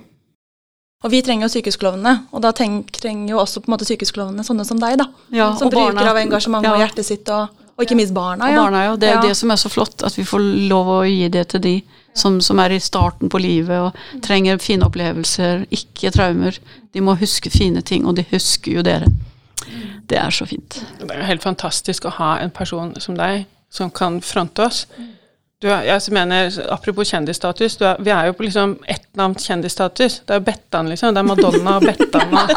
Og 1.00 1.14
vi 1.14 1.22
trenger 1.24 1.48
jo 1.48 1.54
sykehusklovnene, 1.54 2.12
og 2.36 2.42
da 2.44 2.50
trenger 2.52 3.30
jo 3.32 3.38
også 3.40 3.62
på 3.64 3.70
en 3.70 3.76
måte 3.78 3.86
sykehusklovnene 3.88 4.44
sånne 4.44 4.66
som 4.68 4.80
deg, 4.82 4.98
da. 5.00 5.06
Ja, 5.32 5.54
som 5.56 5.70
og 5.70 5.72
bruker 5.72 5.94
barna- 5.96 6.10
av 6.12 6.18
engasjement 6.20 6.66
ja. 6.68 6.74
og 6.76 6.82
hjertet 6.84 7.08
sitt, 7.08 7.30
og, 7.32 7.54
og 7.78 7.86
ikke 7.86 7.96
minst 7.96 8.12
barna. 8.14 8.50
Og 8.52 8.58
barna, 8.60 8.82
ja. 8.84 8.96
Det 9.00 9.08
er 9.08 9.14
jo 9.16 9.22
Ja. 9.22 9.28
det 9.30 9.38
som 9.40 9.52
er 9.52 9.56
så 9.62 9.70
flott, 9.72 10.04
at 10.04 10.18
vi 10.20 10.26
får 10.28 10.44
lov 10.68 10.88
å 10.98 11.00
gi 11.08 11.30
det 11.32 11.46
til 11.54 11.62
de 11.64 11.74
som, 12.14 12.42
som 12.44 12.60
er 12.60 12.76
i 12.76 12.80
starten 12.84 13.30
på 13.32 13.40
livet 13.40 13.80
og 13.80 13.96
trenger 14.26 14.60
fine 14.60 14.84
opplevelser, 14.90 15.64
ikke 15.72 16.12
traumer. 16.12 16.60
De 16.92 17.00
må 17.00 17.16
huske 17.16 17.50
fine 17.50 17.82
ting, 17.82 18.04
og 18.06 18.16
de 18.20 18.26
husker 18.34 18.74
jo 18.74 18.84
dere. 18.84 19.08
Det 20.10 20.18
er 20.20 20.32
så 20.36 20.46
fint. 20.50 20.82
Det 21.00 21.08
er 21.12 21.22
jo 21.22 21.30
helt 21.30 21.44
fantastisk 21.46 22.06
å 22.10 22.16
ha 22.18 22.34
en 22.44 22.52
person 22.52 22.92
som 23.00 23.16
deg, 23.16 23.46
som 23.72 23.90
kan 23.90 24.20
fronte 24.20 24.66
oss. 24.68 24.86
Du 25.60 25.68
er, 25.68 25.82
jeg 25.84 26.14
mener, 26.16 26.54
Apropos 26.72 27.10
kjendisstatus, 27.12 27.74
du 27.76 27.84
er, 27.84 27.98
vi 28.00 28.14
er 28.16 28.30
jo 28.30 28.36
på 28.38 28.46
liksom 28.46 28.78
ettnavnt 28.88 29.44
kjendisstatus. 29.44 30.22
Det 30.24 30.38
er 30.38 30.46
Bettan, 30.46 30.88
liksom. 30.88 31.12
Det 31.12 31.20
er 31.20 31.28
Madonna 31.28 31.74
og 31.82 31.84
Bettan. 31.84 32.32
Og, 32.32 32.54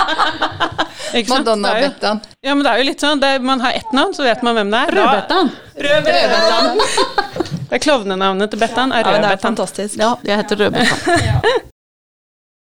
ikke 1.18 1.32
sant? 1.32 1.40
Madonna 1.42 1.72
er 1.72 1.88
Bettan. 1.88 2.20
Ja, 2.46 2.54
men 2.54 2.62
det 2.62 2.70
er 2.70 2.78
jo 2.78 2.86
litt 2.86 3.02
sånn. 3.02 3.24
Det 3.24 3.32
er, 3.34 3.42
man 3.42 3.64
har 3.64 3.74
ett 3.80 3.90
navn, 3.90 4.14
så 4.14 4.22
vet 4.22 4.46
man 4.46 4.54
hvem 4.60 4.70
det 4.70 4.84
er. 4.84 4.94
Rødbettan. 5.00 5.50
Rødbetan. 5.88 6.70
Rød 6.78 7.58
Det 7.72 7.80
er 7.80 7.84
klovnenavnet 7.88 8.54
til 8.54 8.62
Bettan. 8.62 8.94
Er 8.94 9.02
Ja, 9.02 9.16
men 9.16 9.26
det 9.26 9.34
er 9.34 9.44
fantastisk. 9.48 9.98
Ja, 9.98 10.14
jeg 10.22 10.44
heter 10.44 10.62
Rødbetan. 10.62 11.68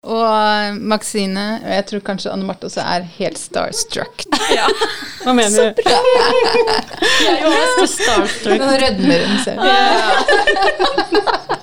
Og 0.07 0.23
eh, 0.23 0.71
Maxine, 0.91 1.45
og 1.65 1.71
jeg 1.73 1.83
tror 1.89 2.01
kanskje 2.07 2.31
Anne 2.31 2.45
Marte 2.47 2.65
også 2.69 2.81
er 2.83 3.01
helt 3.17 3.39
starstruck. 3.41 4.15
Hva 5.25 5.31
mener 5.35 5.73
du? 5.75 5.81
Starstruck. 7.97 8.57
Nå 8.61 8.65
rødmer 8.83 9.19
hun 9.27 9.37
selv. 9.43 9.59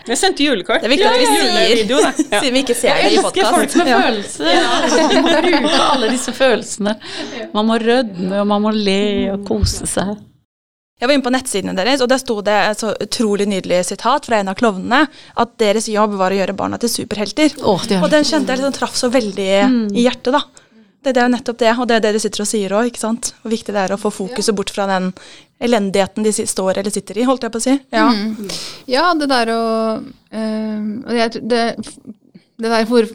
Jeg 0.04 0.18
sendte 0.20 0.44
julekort. 0.44 0.80
Det 0.84 0.88
er 0.90 0.92
viktig 0.92 1.08
at 1.08 1.16
vi 1.16 1.24
sier. 1.30 1.88
Ja. 1.88 2.10
siden 2.42 2.54
vi 2.58 2.62
ikke 2.66 2.76
ser 2.76 2.92
det 3.00 3.08
i 3.08 3.16
elsker 3.16 3.48
folk 3.54 3.72
med 3.80 3.88
følelser. 3.94 4.44
Vi 5.14 5.18
må 5.24 5.28
bruke 5.32 5.72
alle 5.88 6.06
disse 6.12 6.32
følelsene. 6.36 6.92
Man 7.56 7.64
må 7.70 7.74
rødme, 7.80 8.34
og 8.42 8.46
man 8.52 8.60
må 8.66 8.70
le 8.76 9.00
og 9.32 9.40
kose 9.48 9.88
seg. 9.88 10.12
Jeg 11.00 11.08
var 11.10 11.14
inne 11.16 11.26
på 11.26 11.32
nettsidene 11.34 11.74
deres, 11.76 12.00
og 12.04 12.08
der 12.08 12.20
sto 12.22 12.36
det 12.46 12.54
et 12.54 12.78
så 12.80 12.92
utrolig 13.02 13.48
nydelig 13.50 13.80
sitat 13.88 14.28
fra 14.28 14.38
en 14.40 14.48
av 14.52 14.54
klovnene, 14.58 15.00
at 15.42 15.56
deres 15.58 15.88
jobb 15.90 16.14
var 16.20 16.30
å 16.32 16.38
gjøre 16.38 16.54
barna 16.56 16.78
til 16.80 16.92
superhelter. 16.92 17.56
Åh, 17.66 17.86
det 17.90 17.98
Og 18.02 18.12
den 18.12 18.24
kjente 18.24 18.54
jeg 18.54 18.62
liksom 18.62 18.76
traff 18.78 18.94
så 18.96 19.10
veldig 19.10 19.48
i 19.90 20.04
hjertet, 20.06 20.30
da. 20.36 20.44
Det, 21.04 21.12
det 21.12 21.20
er 21.20 21.26
jo 21.26 21.32
nettopp 21.34 21.58
det, 21.60 21.72
og 21.76 21.88
det 21.90 21.96
er 21.98 22.00
det 22.06 22.12
de 22.16 22.20
sitter 22.22 22.40
og 22.40 22.48
sier 22.48 22.72
òg, 22.72 22.86
ikke 22.88 23.02
sant. 23.02 23.32
Hvor 23.42 23.52
viktig 23.52 23.74
det 23.74 23.82
er 23.82 23.92
å 23.92 23.98
få 24.00 24.08
fokuset 24.14 24.54
bort 24.56 24.70
fra 24.72 24.86
den 24.88 25.10
elendigheten 25.60 26.24
de 26.24 26.32
står 26.32 26.78
eller 26.80 26.94
sitter 26.94 27.18
i, 27.20 27.26
holdt 27.28 27.42
jeg 27.44 27.52
på 27.52 27.60
å 27.60 27.64
si. 27.66 27.74
Ja. 27.92 28.06
Ja, 28.88 29.10
det 29.18 29.28
der 29.28 29.52
å 29.52 29.60
tror- 30.30 31.42
det, 31.42 31.62
det 32.56 32.70
der 32.72 32.86
hvor, 32.88 33.10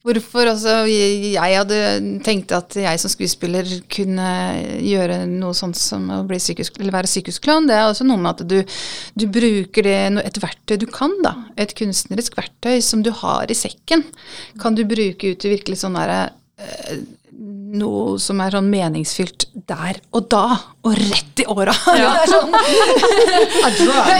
Hvorfor 0.00 0.48
også 0.48 0.74
jeg 0.88 1.36
hadde 1.36 1.78
tenkt 2.24 2.54
at 2.56 2.72
jeg 2.80 3.00
som 3.02 3.12
skuespiller 3.12 3.68
kunne 3.92 4.28
gjøre 4.80 5.18
noe 5.28 5.52
sånt 5.56 5.76
som 5.76 6.06
å 6.14 6.22
sykehus, 6.24 6.72
være 6.80 7.10
sykehusklovn, 7.10 7.68
det 7.68 7.76
er 7.76 7.84
også 7.84 8.06
noe 8.08 8.16
med 8.22 8.30
at 8.32 8.48
du, 8.48 8.56
du 9.12 9.26
bruker 9.28 9.84
det, 9.84 10.24
et 10.24 10.40
verktøy 10.40 10.78
du 10.80 10.86
kan, 10.88 11.12
da. 11.20 11.34
Et 11.60 11.74
kunstnerisk 11.76 12.40
verktøy 12.40 12.80
som 12.84 13.04
du 13.04 13.12
har 13.20 13.52
i 13.52 13.58
sekken. 13.58 14.06
Kan 14.62 14.78
du 14.78 14.86
bruke 14.88 15.34
ut 15.34 15.42
til 15.44 15.52
virkelig 15.58 15.82
sånn 15.82 16.00
derre 16.00 16.22
eh, 16.56 17.04
noe 17.70 18.18
som 18.22 18.40
er 18.42 18.54
sånn 18.54 18.68
meningsfylt 18.70 19.46
der 19.68 19.98
og 20.16 20.26
da, 20.32 20.44
og 20.86 20.96
rett 20.96 21.42
i 21.42 21.46
åra. 21.50 21.74
Det 21.90 22.08
er 22.08 22.30
sånn, 22.30 22.54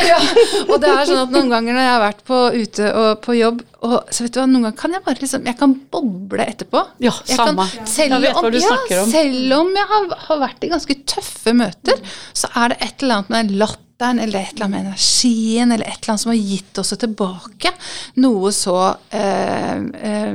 ja, 0.10 0.18
og 0.66 0.76
det 0.82 0.90
er 0.90 1.08
sånn 1.08 1.22
at 1.24 1.34
noen 1.34 1.50
ganger 1.52 1.76
når 1.76 1.84
jeg 1.84 1.92
har 1.92 2.02
vært 2.04 2.22
på, 2.30 2.40
ute 2.54 2.92
og 3.02 3.10
på 3.24 3.36
jobb, 3.38 3.62
og, 3.80 3.96
så 4.12 4.24
vet 4.24 4.34
du 4.34 4.40
hva, 4.40 4.46
noen 4.50 4.66
ganger 4.68 4.78
kan 4.80 4.96
jeg 4.96 5.04
bare 5.06 5.22
liksom 5.22 5.46
Jeg 5.48 5.56
kan 5.56 5.74
boble 5.94 6.44
etterpå. 6.44 6.82
Ja, 7.00 7.14
Jeg 7.24 7.38
samme. 7.38 7.64
Kan, 7.72 7.88
selv, 7.88 8.26
Jeg 8.26 8.36
om, 8.36 8.48
ja, 8.60 9.04
selv 9.08 9.54
om 9.56 9.70
jeg 9.78 9.88
har, 9.94 10.10
har 10.26 10.42
vært 10.42 10.66
i 10.66 10.72
ganske 10.74 10.98
tøffe 11.08 11.54
møter, 11.56 12.02
så 12.36 12.50
er 12.60 12.74
det 12.74 12.80
et 12.84 13.04
eller 13.04 13.22
annet 13.22 13.32
med 13.32 13.54
latteren 14.00 14.18
eller 14.18 14.40
et 14.40 14.54
eller 14.54 14.64
annet 14.64 14.70
med 14.70 14.86
energien 14.86 15.72
eller 15.72 15.86
et 15.86 15.98
eller 16.02 16.10
annet 16.10 16.20
som 16.20 16.30
har 16.30 16.36
gitt 16.36 16.78
oss 16.78 16.94
tilbake 16.98 17.72
noe 18.14 18.52
så 18.52 18.96
eh, 19.10 19.76
eh, 19.76 20.34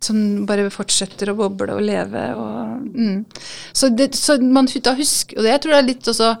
Som 0.00 0.46
bare 0.46 0.70
fortsetter 0.70 1.30
å 1.30 1.34
boble 1.38 1.72
og 1.74 1.82
leve 1.82 2.34
og 2.34 2.82
mm. 2.94 3.24
Så, 3.72 3.88
det, 3.88 4.14
så 4.14 4.38
man 4.40 4.66
da 4.66 4.94
husker 4.94 5.38
Og 5.38 5.44
det 5.44 5.50
jeg 5.52 5.62
tror 5.62 5.74
jeg 5.74 5.82
er 5.82 5.88
litt 5.88 6.08
også 6.08 6.36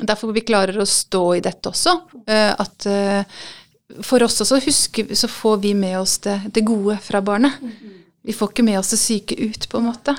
derfor 0.00 0.32
vi 0.32 0.40
klarer 0.40 0.78
å 0.80 0.86
stå 0.86 1.34
i 1.36 1.40
dette 1.44 1.68
også. 1.68 1.92
eh, 2.24 2.54
at 2.56 2.86
eh, 2.88 3.40
for 4.00 4.22
oss 4.24 4.40
også 4.40 4.56
husker, 4.64 5.10
så 5.12 5.28
får 5.28 5.58
vi 5.60 5.74
med 5.76 5.98
oss 5.98 6.14
det, 6.24 6.38
det 6.54 6.62
gode 6.64 6.96
fra 7.04 7.20
barnet. 7.20 7.58
Vi 8.24 8.32
får 8.32 8.54
ikke 8.54 8.64
med 8.64 8.78
oss 8.78 8.94
det 8.94 9.00
syke 9.02 9.36
ut, 9.36 9.66
på 9.68 9.76
en 9.76 9.90
måte. 9.90 10.14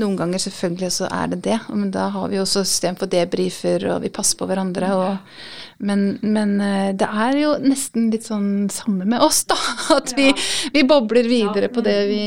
Noen 0.00 0.14
ganger 0.16 0.40
selvfølgelig 0.40 0.88
så 0.94 1.08
er 1.12 1.26
det 1.34 1.42
det, 1.44 1.58
men 1.68 1.90
da 1.92 2.06
har 2.14 2.30
vi 2.32 2.38
også 2.40 2.62
system 2.64 2.96
for 2.96 3.10
debrifer, 3.12 3.82
og 3.92 3.98
vi 4.00 4.08
passer 4.08 4.38
på 4.40 4.46
hverandre. 4.48 4.88
Og, 4.96 5.34
men, 5.84 6.06
men 6.24 6.54
eh, 6.64 6.94
det 6.96 7.08
er 7.08 7.36
jo 7.36 7.50
nesten 7.60 8.06
litt 8.14 8.24
sånn 8.24 8.70
samme 8.72 9.04
med 9.04 9.20
oss, 9.20 9.42
da. 9.50 9.58
At 9.98 10.14
vi, 10.16 10.30
vi 10.72 10.86
bobler 10.88 11.28
videre 11.28 11.68
på 11.68 11.84
det, 11.84 11.96
vi, 12.08 12.22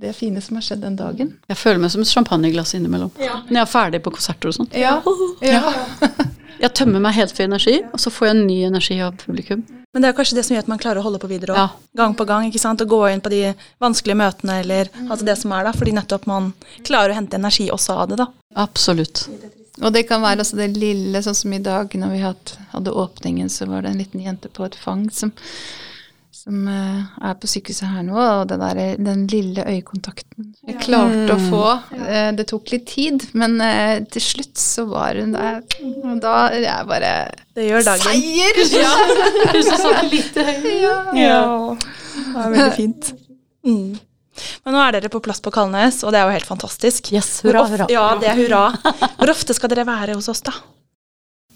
det 0.00 0.14
fine 0.16 0.40
som 0.40 0.56
har 0.56 0.64
skjedd 0.70 0.80
den 0.86 0.96
dagen. 0.96 1.34
Jeg 1.52 1.60
føler 1.60 1.84
meg 1.84 1.92
som 1.92 2.06
et 2.06 2.14
champagneglass 2.14 2.72
innimellom. 2.78 3.12
Når 3.20 3.58
jeg 3.58 3.64
er 3.66 3.72
ferdig 3.74 4.00
på 4.06 4.14
konserter 4.16 4.48
og 4.48 4.56
sånn. 4.62 4.72
Ja, 4.72 4.96
ja. 5.44 5.66
Jeg 6.60 6.74
tømmer 6.76 7.00
meg 7.00 7.14
helt 7.16 7.32
for 7.32 7.46
energi, 7.46 7.78
og 7.88 8.02
så 8.02 8.10
får 8.12 8.26
jeg 8.26 8.34
en 8.36 8.42
ny 8.44 8.58
energi 8.68 8.98
av 9.00 9.14
publikum. 9.16 9.62
Men 9.92 10.02
det 10.04 10.08
er 10.10 10.14
kanskje 10.14 10.36
det 10.38 10.44
som 10.46 10.54
gjør 10.54 10.62
at 10.64 10.70
man 10.70 10.78
klarer 10.78 11.00
å 11.00 11.06
holde 11.08 11.18
på 11.18 11.30
videre 11.30 11.56
Ja. 11.58 11.68
Gang 11.98 12.14
på 12.14 12.26
gang. 12.28 12.46
ikke 12.46 12.60
sant? 12.62 12.80
Og 12.84 12.88
gå 12.88 13.00
inn 13.10 13.20
på 13.20 13.30
de 13.32 13.54
vanskelige 13.82 14.16
møtene 14.20 14.60
eller 14.62 14.90
altså 15.08 15.24
det 15.26 15.36
som 15.40 15.52
er 15.56 15.64
da. 15.66 15.72
Fordi 15.74 15.94
nettopp 15.96 16.26
man 16.30 16.52
klarer 16.86 17.10
å 17.10 17.18
hente 17.18 17.34
energi 17.40 17.70
også 17.74 17.96
av 17.98 18.08
det, 18.12 18.20
da. 18.22 18.28
Absolutt. 18.54 19.28
Og 19.82 19.92
det 19.92 20.04
kan 20.08 20.22
være 20.22 20.44
altså 20.44 20.56
det 20.60 20.68
lille, 20.76 21.22
sånn 21.24 21.34
som 21.34 21.52
i 21.56 21.58
dag, 21.64 21.92
når 21.96 22.10
vi 22.14 22.22
hadde 22.72 22.92
åpningen, 23.02 23.48
så 23.50 23.66
var 23.66 23.82
det 23.82 23.90
en 23.94 23.98
liten 24.02 24.20
jente 24.22 24.48
på 24.52 24.66
et 24.66 24.74
fang 24.76 25.06
som, 25.10 25.32
som 26.40 26.62
eh, 26.72 27.00
er 27.28 27.34
på 27.36 27.44
sykehuset 27.50 27.84
her 27.92 28.00
nå, 28.06 28.14
og 28.16 28.46
det 28.48 28.56
der, 28.62 28.78
den 29.04 29.26
lille 29.28 29.60
øyekontakten 29.68 30.46
jeg 30.70 30.78
klarte 30.80 31.34
å 31.34 31.36
få. 31.50 31.64
eh, 32.00 32.30
det 32.38 32.46
tok 32.48 32.70
litt 32.72 32.86
tid, 32.88 33.26
men 33.36 33.58
eh, 33.60 33.98
til 34.14 34.24
slutt 34.24 34.56
så 34.60 34.86
var 34.88 35.20
hun 35.20 35.34
der. 35.36 35.60
Og 35.84 36.16
da 36.24 36.32
er 36.48 36.64
jeg 36.64 36.88
bare 36.88 37.10
Det 37.58 37.66
gjør 37.68 37.84
dagen. 37.90 38.08
Seier! 38.08 38.56
Ja. 41.20 41.42
Det 42.20 42.44
er 42.44 42.52
veldig 42.54 42.76
fint. 42.76 43.10
Mm. 43.66 43.98
Men 44.64 44.74
nå 44.74 44.80
er 44.80 44.94
dere 44.96 45.10
på 45.12 45.20
plass 45.24 45.40
på 45.44 45.52
Kalnes, 45.52 45.98
og 46.06 46.12
det 46.14 46.20
er 46.20 46.28
jo 46.30 46.36
helt 46.38 46.48
fantastisk. 46.48 47.10
Yes, 47.12 47.28
hurra, 47.44 47.64
hurra. 47.68 47.86
Ja, 47.92 48.06
det 48.20 48.30
er 48.32 48.38
hurra. 48.40 48.62
Hvor 49.18 49.32
ofte 49.34 49.56
skal 49.56 49.72
dere 49.72 49.84
være 49.88 50.16
hos 50.16 50.28
oss, 50.32 50.40
da? 50.46 50.54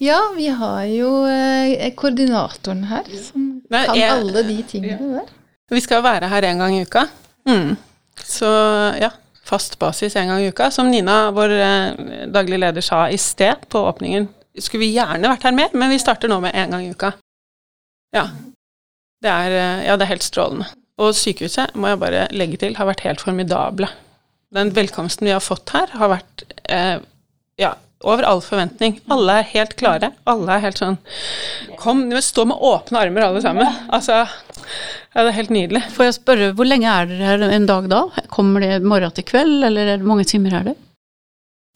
Ja, 0.03 0.19
vi 0.37 0.49
har 0.49 0.85
jo 0.91 1.11
eh, 1.31 1.91
koordinatoren 1.97 2.85
her, 2.91 3.05
som 3.23 3.45
Nei, 3.71 3.85
kan 3.87 3.97
jeg- 3.97 4.11
alle 4.11 4.43
de 4.43 4.63
tingene 4.69 5.11
der. 5.21 5.29
Vi 5.71 5.81
skal 5.81 6.03
være 6.03 6.29
her 6.29 6.43
en 6.45 6.59
gang 6.59 6.75
i 6.77 6.83
uka. 6.83 7.07
Mm. 7.49 7.77
Så 8.25 8.47
ja, 9.01 9.11
fast 9.45 9.79
basis 9.79 10.17
en 10.17 10.29
gang 10.29 10.43
i 10.43 10.49
uka. 10.49 10.71
Som 10.71 10.91
Nina, 10.91 11.31
vår 11.31 11.51
eh, 11.51 12.27
daglig 12.31 12.59
leder, 12.59 12.81
sa 12.85 13.07
i 13.09 13.17
sted 13.17 13.65
på 13.69 13.81
åpningen, 13.89 14.29
skulle 14.59 14.85
vi 14.85 14.93
gjerne 14.95 15.29
vært 15.31 15.43
her 15.49 15.53
mer, 15.57 15.69
men 15.75 15.91
vi 15.91 15.99
starter 15.99 16.29
nå 16.29 16.41
med 16.41 16.55
en 16.55 16.71
gang 16.71 16.85
i 16.87 16.91
uka. 16.91 17.13
Ja. 18.15 18.29
Det 19.23 19.31
er, 19.31 19.51
eh, 19.51 19.87
ja, 19.87 19.97
det 19.97 20.03
er 20.07 20.13
helt 20.15 20.23
strålende. 20.27 20.67
Og 20.99 21.15
sykehuset, 21.15 21.75
må 21.75 21.89
jeg 21.89 21.99
bare 21.99 22.27
legge 22.31 22.57
til, 22.61 22.77
har 22.77 22.87
vært 22.87 23.01
helt 23.07 23.21
formidable. 23.25 23.89
Den 24.55 24.71
velkomsten 24.71 25.25
vi 25.27 25.33
har 25.35 25.41
fått 25.43 25.71
her, 25.75 25.87
har 25.99 26.09
vært 26.13 26.45
eh, 26.69 26.99
ja, 27.59 27.73
over 28.05 28.27
all 28.29 28.43
forventning. 28.45 28.99
Alle 29.13 29.41
er 29.41 29.51
helt 29.55 29.75
klare. 29.81 30.13
Alle 30.29 30.57
er 30.57 30.65
helt 30.69 30.81
sånn 30.81 30.99
Kom, 31.81 32.07
stå 32.23 32.47
med 32.49 32.61
åpne 32.61 33.03
armer 33.03 33.27
alle 33.27 33.43
sammen. 33.45 33.83
Altså, 33.93 34.23
ja, 34.23 35.23
det 35.23 35.29
er 35.29 35.39
helt 35.41 35.53
nydelig. 35.55 35.85
Får 35.97 36.09
jeg 36.09 36.17
spørre, 36.21 36.53
hvor 36.57 36.69
lenge 36.69 36.91
er 36.91 37.11
dere 37.11 37.33
her 37.33 37.47
en 37.49 37.69
dag 37.69 37.91
da? 37.93 38.07
Kommer 38.33 38.65
det 38.65 38.81
morgen 38.87 39.15
til 39.15 39.27
kveld, 39.29 39.63
eller 39.69 39.95
er 39.95 40.01
det 40.01 40.09
mange 40.09 40.27
timer 40.29 40.61
er 40.61 40.71
det? 40.71 40.77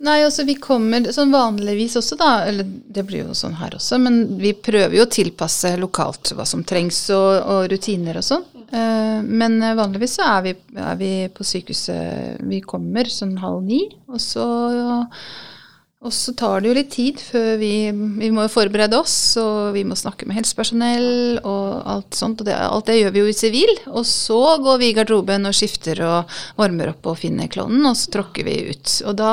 Nei, 0.06 0.20
altså 0.22 0.44
vi 0.46 0.54
kommer 0.62 1.08
sånn 1.10 1.32
vanligvis 1.34 1.96
også, 1.98 2.16
da. 2.20 2.30
Eller 2.46 2.66
det 2.66 3.02
blir 3.08 3.26
jo 3.26 3.34
sånn 3.36 3.58
her 3.58 3.74
også, 3.74 3.98
men 4.02 4.20
vi 4.38 4.54
prøver 4.54 4.94
jo 4.94 5.06
å 5.08 5.10
tilpasse 5.10 5.74
lokalt 5.80 6.32
hva 6.38 6.46
som 6.46 6.62
trengs 6.66 7.00
og, 7.14 7.30
og 7.42 7.66
rutiner 7.72 8.20
og 8.20 8.26
sånn. 8.26 8.46
Eh, 8.70 9.18
men 9.26 9.58
eh, 9.62 9.74
vanligvis 9.78 10.18
så 10.20 10.28
er 10.36 10.46
vi, 10.46 10.54
er 10.76 10.96
vi 11.00 11.12
på 11.32 11.44
sykehuset 11.46 12.42
Vi 12.50 12.58
kommer 12.60 13.08
sånn 13.08 13.38
halv 13.40 13.62
ni, 13.64 13.80
og 14.12 14.20
så 14.22 14.46
og 15.98 16.12
så 16.14 16.30
tar 16.38 16.62
det 16.62 16.68
jo 16.70 16.74
litt 16.76 16.92
tid 16.94 17.18
før 17.18 17.56
vi 17.58 17.90
Vi 17.90 18.28
må 18.30 18.44
forberede 18.52 19.00
oss, 19.00 19.34
og 19.40 19.74
vi 19.74 19.82
må 19.82 19.96
snakke 19.98 20.28
med 20.28 20.38
helsepersonell 20.38 21.40
og 21.42 21.82
alt 21.90 22.14
sånt. 22.14 22.38
Og 22.38 22.46
det, 22.46 22.54
alt 22.54 22.86
det 22.86 23.00
gjør 23.00 23.16
vi 23.16 23.24
jo 23.24 23.32
i 23.32 23.34
sivil. 23.34 23.72
Og 23.90 24.06
så 24.06 24.38
går 24.62 24.78
vi 24.78 24.92
i 24.92 24.94
garderoben 24.94 25.50
og 25.50 25.56
skifter 25.58 25.98
og 26.06 26.38
varmer 26.60 26.92
opp 26.92 27.10
og 27.10 27.18
finner 27.18 27.50
klovnen, 27.50 27.82
og 27.90 27.98
så 27.98 28.14
tråkker 28.14 28.46
vi 28.46 28.56
ut. 28.70 28.94
Og 29.10 29.18
da, 29.18 29.32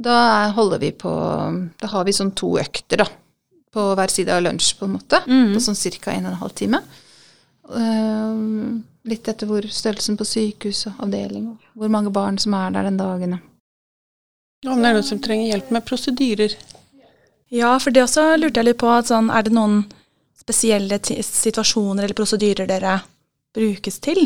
da 0.00 0.16
holder 0.56 0.82
vi 0.86 0.94
på 1.04 1.12
Da 1.84 1.92
har 1.98 2.08
vi 2.08 2.16
sånn 2.16 2.32
to 2.32 2.54
økter, 2.62 3.04
da. 3.04 3.10
På 3.72 3.92
hver 3.96 4.12
side 4.12 4.32
av 4.32 4.42
lunsj, 4.44 4.72
på 4.80 4.88
en 4.88 4.96
måte. 4.96 5.20
På 5.52 5.60
sånn 5.68 5.76
ca. 6.00 6.16
en 6.16 6.26
og 6.26 6.32
en 6.32 6.42
halv 6.46 6.56
time. 6.56 6.84
Eh, 7.76 8.42
litt 9.12 9.28
etter 9.28 9.48
hvor 9.48 9.68
størrelsen 9.68 10.16
på 10.16 10.24
sykehus 10.28 10.86
og 10.88 11.06
avdeling, 11.06 11.52
og 11.52 11.72
hvor 11.76 11.92
mange 11.92 12.12
barn 12.12 12.40
som 12.40 12.56
er 12.56 12.72
der 12.72 12.88
den 12.88 13.00
dagen. 13.00 13.40
Om 14.66 14.78
det 14.82 14.90
er 14.92 14.94
noen 14.98 15.06
som 15.06 15.18
trenger 15.22 15.48
hjelp 15.50 15.70
med 15.74 15.84
prosedyrer. 15.88 16.52
Ja, 17.52 17.72
for 17.82 17.90
det 17.92 18.04
også 18.04 18.28
lurte 18.38 18.60
jeg 18.62 18.68
litt 18.70 18.78
på. 18.80 18.88
At 18.94 19.10
sånn, 19.10 19.28
er 19.34 19.42
det 19.46 19.52
noen 19.56 19.82
spesielle 20.38 20.98
situasjoner 21.02 22.06
eller 22.06 22.16
prosedyrer 22.18 22.68
dere 22.70 23.00
brukes 23.54 23.98
til? 24.02 24.22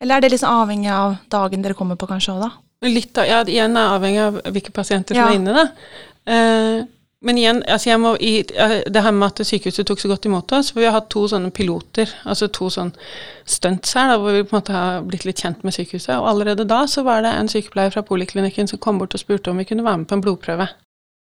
Eller 0.00 0.18
er 0.18 0.26
det 0.26 0.34
liksom 0.34 0.52
avhengig 0.62 0.92
av 0.92 1.16
dagen 1.32 1.64
dere 1.64 1.74
kommer 1.78 1.96
på, 1.96 2.08
kanskje 2.10 2.34
òg, 2.36 2.44
da? 2.44 2.50
Litt 2.86 3.16
av, 3.18 3.24
ja, 3.26 3.38
igjen 3.48 3.76
er 3.80 3.94
avhengig 3.96 4.20
av 4.26 4.36
hvilke 4.52 4.72
pasienter 4.76 5.16
som 5.16 5.24
Ja. 5.24 5.30
er 5.32 5.38
inne, 5.40 5.54
da. 5.56 5.64
Eh, 6.26 6.84
men 7.24 7.38
igjen, 7.40 7.62
altså 7.72 7.88
jeg 7.88 8.00
må 8.02 8.10
i, 8.20 8.32
eh, 8.44 8.74
det 8.92 9.02
her 9.02 9.14
med 9.16 9.30
at 9.30 9.48
sykehuset 9.48 9.86
tok 9.88 10.02
så 10.02 10.10
godt 10.10 10.26
imot 10.28 10.52
oss, 10.52 10.68
for 10.72 10.82
vi 10.82 10.88
har 10.88 10.98
hatt 10.98 11.08
to 11.12 11.22
sånne 11.30 11.48
piloter, 11.54 12.10
altså 12.28 12.50
to 12.52 12.68
sånn 12.72 12.92
stunts 13.48 13.96
her, 13.96 14.10
da, 14.12 14.18
hvor 14.20 14.36
vi 14.36 14.42
på 14.44 14.52
en 14.52 14.60
måte 14.60 14.74
har 14.76 15.06
blitt 15.06 15.24
litt 15.24 15.40
kjent 15.40 15.64
med 15.64 15.74
sykehuset, 15.74 16.12
og 16.18 16.28
allerede 16.34 16.68
da 16.68 16.82
så 16.90 17.06
var 17.06 17.24
det 17.24 17.32
en 17.32 17.48
sykepleier 17.48 17.94
fra 17.94 18.04
poliklinikken 18.04 18.68
som 18.68 18.82
kom 18.82 19.00
bort 19.00 19.16
og 19.16 19.22
spurte 19.22 19.50
om 19.50 19.62
vi 19.62 19.68
kunne 19.68 19.86
være 19.86 20.02
med 20.02 20.10
på 20.10 20.18
en 20.18 20.26
blodprøve. 20.26 20.68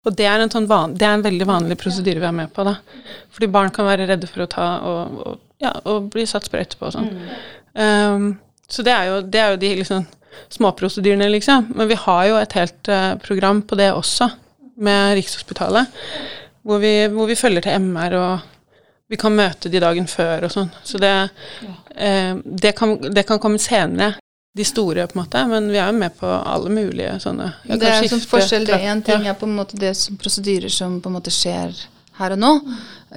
Og 0.04 0.16
det 0.16 0.26
er 0.28 0.40
en, 0.40 0.52
sånn 0.52 0.68
van, 0.68 0.96
det 0.96 1.06
er 1.06 1.18
en 1.18 1.24
veldig 1.24 1.46
vanlig 1.48 1.76
prosedyre 1.80 2.20
vi 2.20 2.28
er 2.28 2.36
med 2.36 2.52
på, 2.52 2.64
da. 2.66 2.76
Fordi 3.32 3.48
barn 3.52 3.72
kan 3.72 3.88
være 3.88 4.08
redde 4.08 4.28
for 4.28 4.44
å 4.44 4.50
ta 4.52 4.66
og, 4.84 5.20
og, 5.24 5.38
ja, 5.64 5.72
og 5.88 6.10
bli 6.12 6.26
satt 6.28 6.48
sprøyte 6.48 6.80
på 6.80 6.90
og 6.90 6.96
sånn. 6.96 7.08
Um, 7.72 8.26
så 8.68 8.84
det 8.84 8.92
er 8.92 9.08
jo, 9.08 9.22
det 9.24 9.40
er 9.40 9.54
jo 9.54 9.60
de 9.62 9.70
liksom 9.80 10.04
småprosedyrene, 10.52 11.30
liksom. 11.32 11.70
Men 11.76 11.88
vi 11.88 11.96
har 12.04 12.26
jo 12.28 12.36
et 12.40 12.56
helt 12.58 12.92
uh, 12.92 13.14
program 13.22 13.62
på 13.64 13.78
det 13.80 13.90
også, 13.96 14.28
med 14.76 15.14
Rikshospitalet, 15.18 16.02
hvor 16.64 16.82
vi, 16.82 16.96
hvor 17.12 17.30
vi 17.30 17.38
følger 17.38 17.66
til 17.66 17.86
MR 17.86 18.18
og 18.18 18.50
vi 19.12 19.18
kan 19.20 19.34
møte 19.36 19.70
de 19.70 19.80
dagen 19.82 20.06
før 20.08 20.46
og 20.46 20.52
sånn. 20.54 20.70
Så 20.82 20.98
det, 21.02 21.12
eh, 21.94 22.34
det, 22.44 22.72
kan, 22.78 22.96
det 23.14 23.26
kan 23.28 23.40
komme 23.42 23.60
senere, 23.62 24.14
de 24.54 24.62
store, 24.62 25.08
på 25.10 25.16
en 25.16 25.24
måte, 25.24 25.40
men 25.50 25.64
vi 25.66 25.80
er 25.82 25.88
jo 25.90 25.98
med 25.98 26.14
på 26.14 26.28
alle 26.30 26.70
mulige 26.70 27.16
sånne 27.18 27.48
ja, 27.66 27.74
det 27.74 27.88
er 27.90 27.96
en 28.04 28.12
sånn 28.12 28.20
forskjell. 28.22 28.66
Det 28.68 28.76
én 28.86 29.00
ting 29.02 29.24
ja. 29.26 29.32
er 29.32 29.38
på 29.40 29.48
en 29.48 29.56
måte 29.56 29.74
det 29.80 29.90
som 29.98 30.14
prosedyrer 30.20 30.70
som 30.70 31.00
på 31.02 31.10
en 31.10 31.16
måte 31.16 31.32
skjer 31.34 31.74
her 32.20 32.36
og 32.36 32.38
nå, 32.38 32.52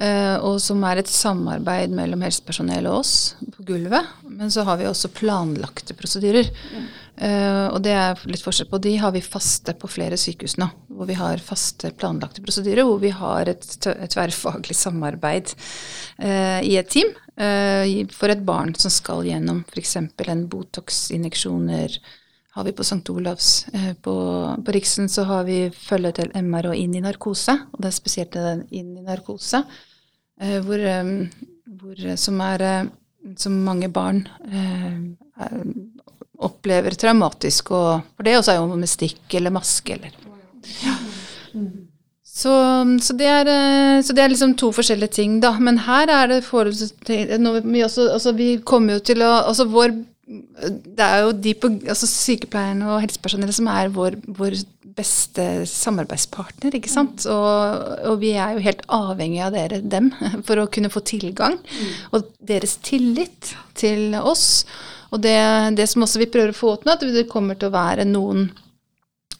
eh, 0.02 0.34
og 0.42 0.58
som 0.62 0.82
er 0.88 0.98
et 0.98 1.10
samarbeid 1.10 1.94
mellom 1.94 2.24
helsepersonell 2.26 2.88
og 2.90 3.04
oss 3.04 3.12
på 3.54 3.68
gulvet. 3.68 4.10
Men 4.26 4.50
så 4.50 4.66
har 4.66 4.80
vi 4.80 4.88
også 4.90 5.12
planlagte 5.14 5.94
prosedyrer. 5.98 6.50
Eh, 7.18 7.66
og 7.72 7.80
det 7.82 7.94
er 7.98 8.20
litt 8.30 8.44
forskjell 8.44 8.68
på. 8.70 8.78
De 8.82 8.92
har 9.00 9.12
vi 9.14 9.22
faste 9.24 9.74
på 9.78 9.90
flere 9.90 10.18
sykehus 10.20 10.56
nå. 10.60 10.68
Hvor 10.94 11.08
vi 11.08 11.16
har 11.18 11.42
faste 11.42 11.90
planlagte 11.98 12.44
prosedyrer, 12.44 12.86
hvor 12.86 13.00
vi 13.02 13.10
har 13.14 13.50
et, 13.50 13.66
tverrfaglig 13.82 14.76
samarbeid 14.76 15.52
uh, 16.22 16.60
i 16.62 16.76
et 16.78 16.88
team 16.90 17.10
uh, 17.38 17.84
for 18.14 18.32
et 18.32 18.42
barn 18.46 18.74
som 18.78 18.90
skal 18.90 19.26
gjennom 19.26 19.64
f.eks. 19.68 19.96
en 19.98 20.46
Botox-injeksjoner 20.50 21.98
har 22.58 22.66
vi 22.66 22.74
på 22.74 22.82
St. 22.82 23.04
Olavs. 23.14 23.68
På, 24.02 24.14
på 24.66 24.74
Riksen 24.74 25.06
så 25.12 25.22
har 25.28 25.44
vi 25.46 25.68
følge 25.70 26.16
til 26.16 26.32
MR 26.34 26.72
og 26.72 26.80
inn 26.80 26.96
i 26.98 27.02
narkose, 27.04 27.54
og 27.70 27.78
det 27.78 27.92
er 27.92 27.94
spesielt 27.94 28.34
den 28.34 28.64
inn 28.74 28.96
i 28.98 29.04
narkose, 29.06 29.60
hvor, 30.66 30.82
um, 31.04 31.12
hvor, 31.78 32.02
som 32.18 32.42
er 32.42 32.64
som 33.36 33.64
mange 33.64 33.88
barn 33.92 34.22
eh, 34.52 34.98
eh, 35.42 35.62
opplever 36.38 36.94
traumatisk, 36.94 37.72
og 37.74 38.06
for 38.14 38.26
det 38.26 38.38
også 38.38 38.54
er 38.54 38.60
jo 38.60 38.78
med 38.78 38.90
stikk 38.90 39.38
eller 39.38 39.54
maske 39.54 39.96
eller 39.96 40.14
ja. 40.84 40.94
Så, 42.38 42.52
så, 43.02 43.14
det 43.18 43.26
er, 43.26 43.48
eh, 43.50 44.00
så 44.04 44.14
det 44.14 44.22
er 44.22 44.30
liksom 44.30 44.54
to 44.60 44.70
forskjellige 44.74 45.16
ting, 45.16 45.38
da. 45.42 45.56
Men 45.58 45.80
her 45.88 46.10
er 46.12 46.30
det 46.30 46.42
vi, 46.44 47.82
også, 47.82 48.10
altså 48.14 48.32
vi 48.36 48.52
kommer 48.62 48.98
jo 48.98 49.06
til 49.10 49.24
å 49.26 49.30
Altså 49.48 49.66
vår 49.66 49.96
Det 50.28 51.02
er 51.02 51.24
jo 51.24 51.32
de 51.32 51.54
på 51.58 51.70
Altså 51.88 52.06
sykepleierne 52.06 52.86
og 52.86 53.00
helsepersonellet 53.02 53.56
som 53.56 53.70
er 53.72 53.90
vår, 53.90 54.20
vår 54.38 54.58
beste 54.98 55.44
samarbeidspartner, 55.70 56.74
ikke 56.74 56.90
sant. 56.90 57.26
Og, 57.30 57.90
og 58.10 58.20
vi 58.22 58.32
er 58.34 58.56
jo 58.56 58.64
helt 58.64 58.82
avhengig 58.90 59.42
av 59.46 59.54
dere, 59.54 59.80
dem, 59.82 60.10
for 60.46 60.58
å 60.58 60.68
kunne 60.74 60.90
få 60.90 61.02
tilgang. 61.06 61.58
Og 62.10 62.30
deres 62.38 62.76
tillit 62.86 63.54
til 63.78 64.16
oss. 64.18 64.64
Og 65.08 65.20
det, 65.24 65.36
det 65.78 65.86
som 65.88 66.04
også 66.04 66.20
vi 66.20 66.30
prøver 66.30 66.52
å 66.52 66.58
få 66.58 66.74
til 66.76 66.90
nå, 66.90 66.96
at 66.96 67.06
det 67.14 67.28
kommer 67.30 67.56
til 67.58 67.70
å 67.70 67.76
være 67.76 68.04
noen 68.08 68.48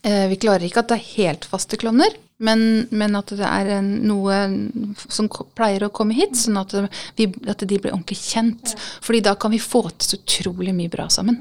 Eh, 0.03 0.29
Vi 0.29 0.37
klarer 0.37 0.67
ikke 0.67 0.83
at 0.85 0.93
det 0.93 0.99
er 0.99 1.15
helt 1.17 1.47
faste 1.49 1.79
klovner, 1.81 2.15
men, 2.39 2.87
men 2.95 3.19
at 3.19 3.33
det 3.35 3.47
er 3.47 3.73
en, 3.79 3.89
noe 4.07 4.37
som 5.11 5.29
pleier 5.59 5.85
å 5.85 5.93
komme 5.95 6.15
hit, 6.17 6.37
sånn 6.39 6.61
at, 6.61 6.75
vi, 7.19 7.27
at 7.51 7.65
de 7.65 7.81
blir 7.81 7.93
ordentlig 7.93 8.21
kjent. 8.21 8.77
Fordi 9.05 9.23
da 9.27 9.35
kan 9.35 9.55
vi 9.55 9.63
få 9.63 9.89
til 9.91 10.13
så 10.13 10.21
utrolig 10.21 10.75
mye 10.77 10.93
bra 10.93 11.09
sammen. 11.13 11.41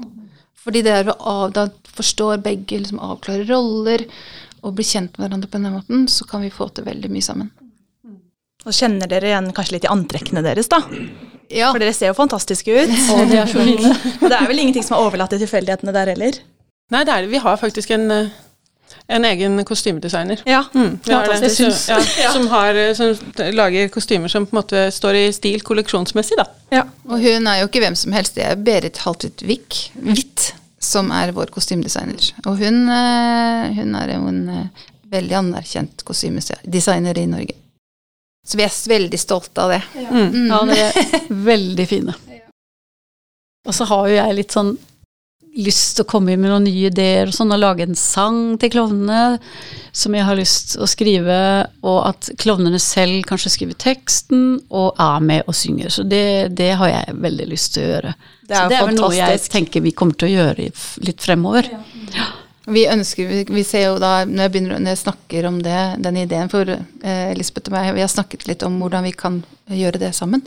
Fordi 0.58 0.82
det 0.84 0.96
er 0.96 1.12
av, 1.14 1.52
da 1.54 1.68
forstår 1.94 2.42
begge, 2.44 2.82
liksom 2.82 3.00
avklarer 3.00 3.46
roller 3.48 4.04
og 4.66 4.74
blir 4.74 4.88
kjent 4.88 5.14
med 5.14 5.28
hverandre 5.28 5.48
på 5.48 5.60
den 5.60 5.76
måten, 5.78 6.08
så 6.10 6.26
kan 6.28 6.42
vi 6.42 6.50
få 6.52 6.66
til 6.74 6.88
veldig 6.88 7.12
mye 7.14 7.24
sammen. 7.24 7.52
Og 8.66 8.74
kjenner 8.74 9.06
dere 9.10 9.30
igjen 9.30 9.52
kanskje 9.54 9.76
litt 9.76 9.86
i 9.86 9.92
antrekkene 9.92 10.42
deres, 10.42 10.66
da? 10.70 10.80
Ja, 11.48 11.70
For 11.72 11.80
dere 11.80 11.94
ser 11.96 12.10
jo 12.10 12.16
fantastiske 12.18 12.74
ut. 12.74 12.90
Å, 13.14 13.22
de 13.30 13.38
er 13.40 13.48
så 13.48 13.62
fine. 13.62 13.94
Og 14.22 14.26
det 14.28 14.34
er 14.36 14.50
vel 14.50 14.60
ingenting 14.64 14.84
som 14.84 14.98
er 14.98 15.06
overlatt 15.06 15.32
til 15.32 15.40
tilfeldighetene 15.44 15.94
der 15.94 16.12
heller? 16.12 16.42
Nei, 16.92 17.04
det 17.06 17.14
er 17.14 17.24
det. 17.24 17.30
Vi 17.32 17.40
har 17.44 17.56
faktisk 17.60 17.92
en, 17.96 18.10
eh, 18.12 18.34
en 19.16 19.24
egen 19.28 19.62
kostymedesigner. 19.68 20.42
Ja. 20.48 20.64
Mm, 20.74 20.98
har 21.06 21.30
det. 21.30 21.52
Ja, 21.88 22.32
som, 22.34 22.48
har, 22.52 22.76
eh, 22.76 22.92
som 22.98 23.14
lager 23.56 23.88
kostymer 23.94 24.32
som 24.32 24.48
på 24.48 24.56
en 24.56 24.60
måte 24.60 24.82
står 24.92 25.20
i 25.22 25.24
stil 25.36 25.64
kolleksjonsmessig, 25.64 26.36
da. 26.40 26.48
ja. 26.80 26.84
og 27.08 27.22
hun 27.24 27.48
er 27.48 27.62
jo 27.62 27.70
ikke 27.70 27.84
hvem 27.84 27.96
som 27.96 28.16
helst, 28.16 28.36
det 28.36 28.44
er 28.48 28.58
Berit 28.60 29.00
Haltvit 29.04 29.44
Wick, 29.48 29.78
Hvitt, 30.02 30.50
som 30.82 31.12
er 31.14 31.32
vår 31.36 31.54
kostymedesigner. 31.54 32.32
Og 32.44 32.60
hun, 32.60 32.82
eh, 32.92 33.70
hun 33.78 33.96
er 34.02 34.12
jo 34.16 34.20
en 34.34 34.44
veldig 35.08 35.40
anerkjent 35.40 36.04
kostymedesigner 36.08 37.22
i 37.22 37.28
Norge. 37.30 37.56
Så 38.48 38.56
vi 38.56 38.64
er 38.64 38.76
veldig 38.88 39.20
stolte 39.20 39.64
av 39.64 39.74
det. 39.74 39.82
Mm. 40.08 40.46
Ja, 40.48 40.62
dere 40.70 40.90
er 41.04 41.26
veldig 41.52 41.88
fine. 41.88 42.14
Og 43.68 43.74
så 43.76 43.84
har 43.90 44.06
jo 44.08 44.14
jeg 44.16 44.38
litt 44.38 44.54
sånn 44.56 44.76
lyst 45.58 45.96
til 45.96 46.04
å 46.04 46.08
komme 46.08 46.32
inn 46.32 46.42
med 46.42 46.52
noen 46.52 46.66
nye 46.68 46.88
ideer 46.88 47.28
og 47.28 47.34
sånn, 47.34 47.52
og 47.52 47.60
lage 47.60 47.84
en 47.84 47.98
sang 47.98 48.56
til 48.60 48.70
klovnene 48.72 49.38
som 49.96 50.14
jeg 50.14 50.26
har 50.28 50.38
lyst 50.38 50.74
til 50.74 50.84
å 50.84 50.88
skrive, 50.90 51.38
og 51.82 51.98
at 52.12 52.30
klovnene 52.40 52.78
selv 52.82 53.24
kanskje 53.28 53.52
skriver 53.56 53.78
teksten 53.80 54.44
og 54.68 55.00
er 55.02 55.24
med 55.24 55.48
og 55.50 55.56
synger. 55.58 55.90
Så 55.92 56.06
det, 56.08 56.54
det 56.56 56.70
har 56.80 56.92
jeg 56.92 57.16
veldig 57.24 57.48
lyst 57.50 57.74
til 57.74 57.84
å 57.84 57.88
gjøre. 57.92 58.14
Det 58.48 58.54
er 58.54 58.60
så 58.62 58.70
det 58.70 58.78
er 58.78 58.90
vel 58.90 59.00
noe 59.00 59.16
jeg 59.16 59.46
tenker 59.52 59.84
vi 59.84 59.96
kommer 59.96 60.20
til 60.20 60.30
å 60.30 60.34
gjøre 60.36 60.68
litt 61.08 61.24
fremover. 61.26 61.72
Vi 62.68 62.84
ønsker, 62.90 63.30
vi, 63.48 63.64
ser 63.64 63.86
jo 63.86 63.98
da, 64.02 64.22
når 64.28 64.44
jeg, 64.44 64.52
begynner, 64.52 64.80
når 64.82 64.92
jeg 64.92 65.02
snakker 65.06 65.48
om 65.48 65.60
det, 65.64 65.78
den 66.04 66.18
ideen 66.20 66.50
for 66.52 66.68
eh, 66.68 67.30
Lisbeth 67.38 67.70
og 67.70 67.76
meg, 67.78 67.94
vi 67.96 68.04
har 68.04 68.12
snakket 68.12 68.44
litt 68.48 68.64
om 68.66 68.76
hvordan 68.82 69.06
vi 69.08 69.14
kan 69.16 69.40
gjøre 69.72 70.00
det 70.02 70.12
sammen. 70.16 70.44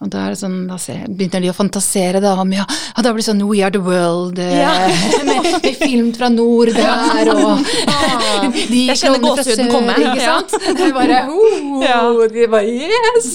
Og 0.00 0.08
da 0.08 0.22
er 0.24 0.32
det 0.32 0.38
sånn, 0.40 0.54
da 0.64 0.78
ser, 0.80 1.02
begynner 1.12 1.42
de 1.44 1.50
å 1.52 1.54
fantasere 1.56 2.22
da 2.24 2.30
om 2.40 2.52
ja, 2.56 2.62
ja, 2.64 3.02
da 3.04 3.10
blir 3.12 3.20
det 3.20 3.26
sånn 3.26 3.42
We 3.44 3.58
Are 3.60 3.72
The 3.74 3.82
World, 3.84 4.38
ja. 4.40 4.70
med, 5.28 5.48
med 5.60 5.76
film 5.76 6.08
fra 6.16 6.30
nord 6.32 6.70
der, 6.72 7.28
og 7.34 7.60
de 8.70 8.86
Jeg 8.88 8.96
kjenner 9.02 9.20
gåsehuden 9.26 9.68
komme. 9.68 9.98
Ikke 10.00 10.16
Ja. 10.24 10.38
sant? 10.40 10.56
Det 10.78 10.86
er 10.88 10.94
bare, 10.96 11.20
oh, 11.36 12.24
de 12.32 12.46
bare 12.48 12.64
Yes! 12.70 13.28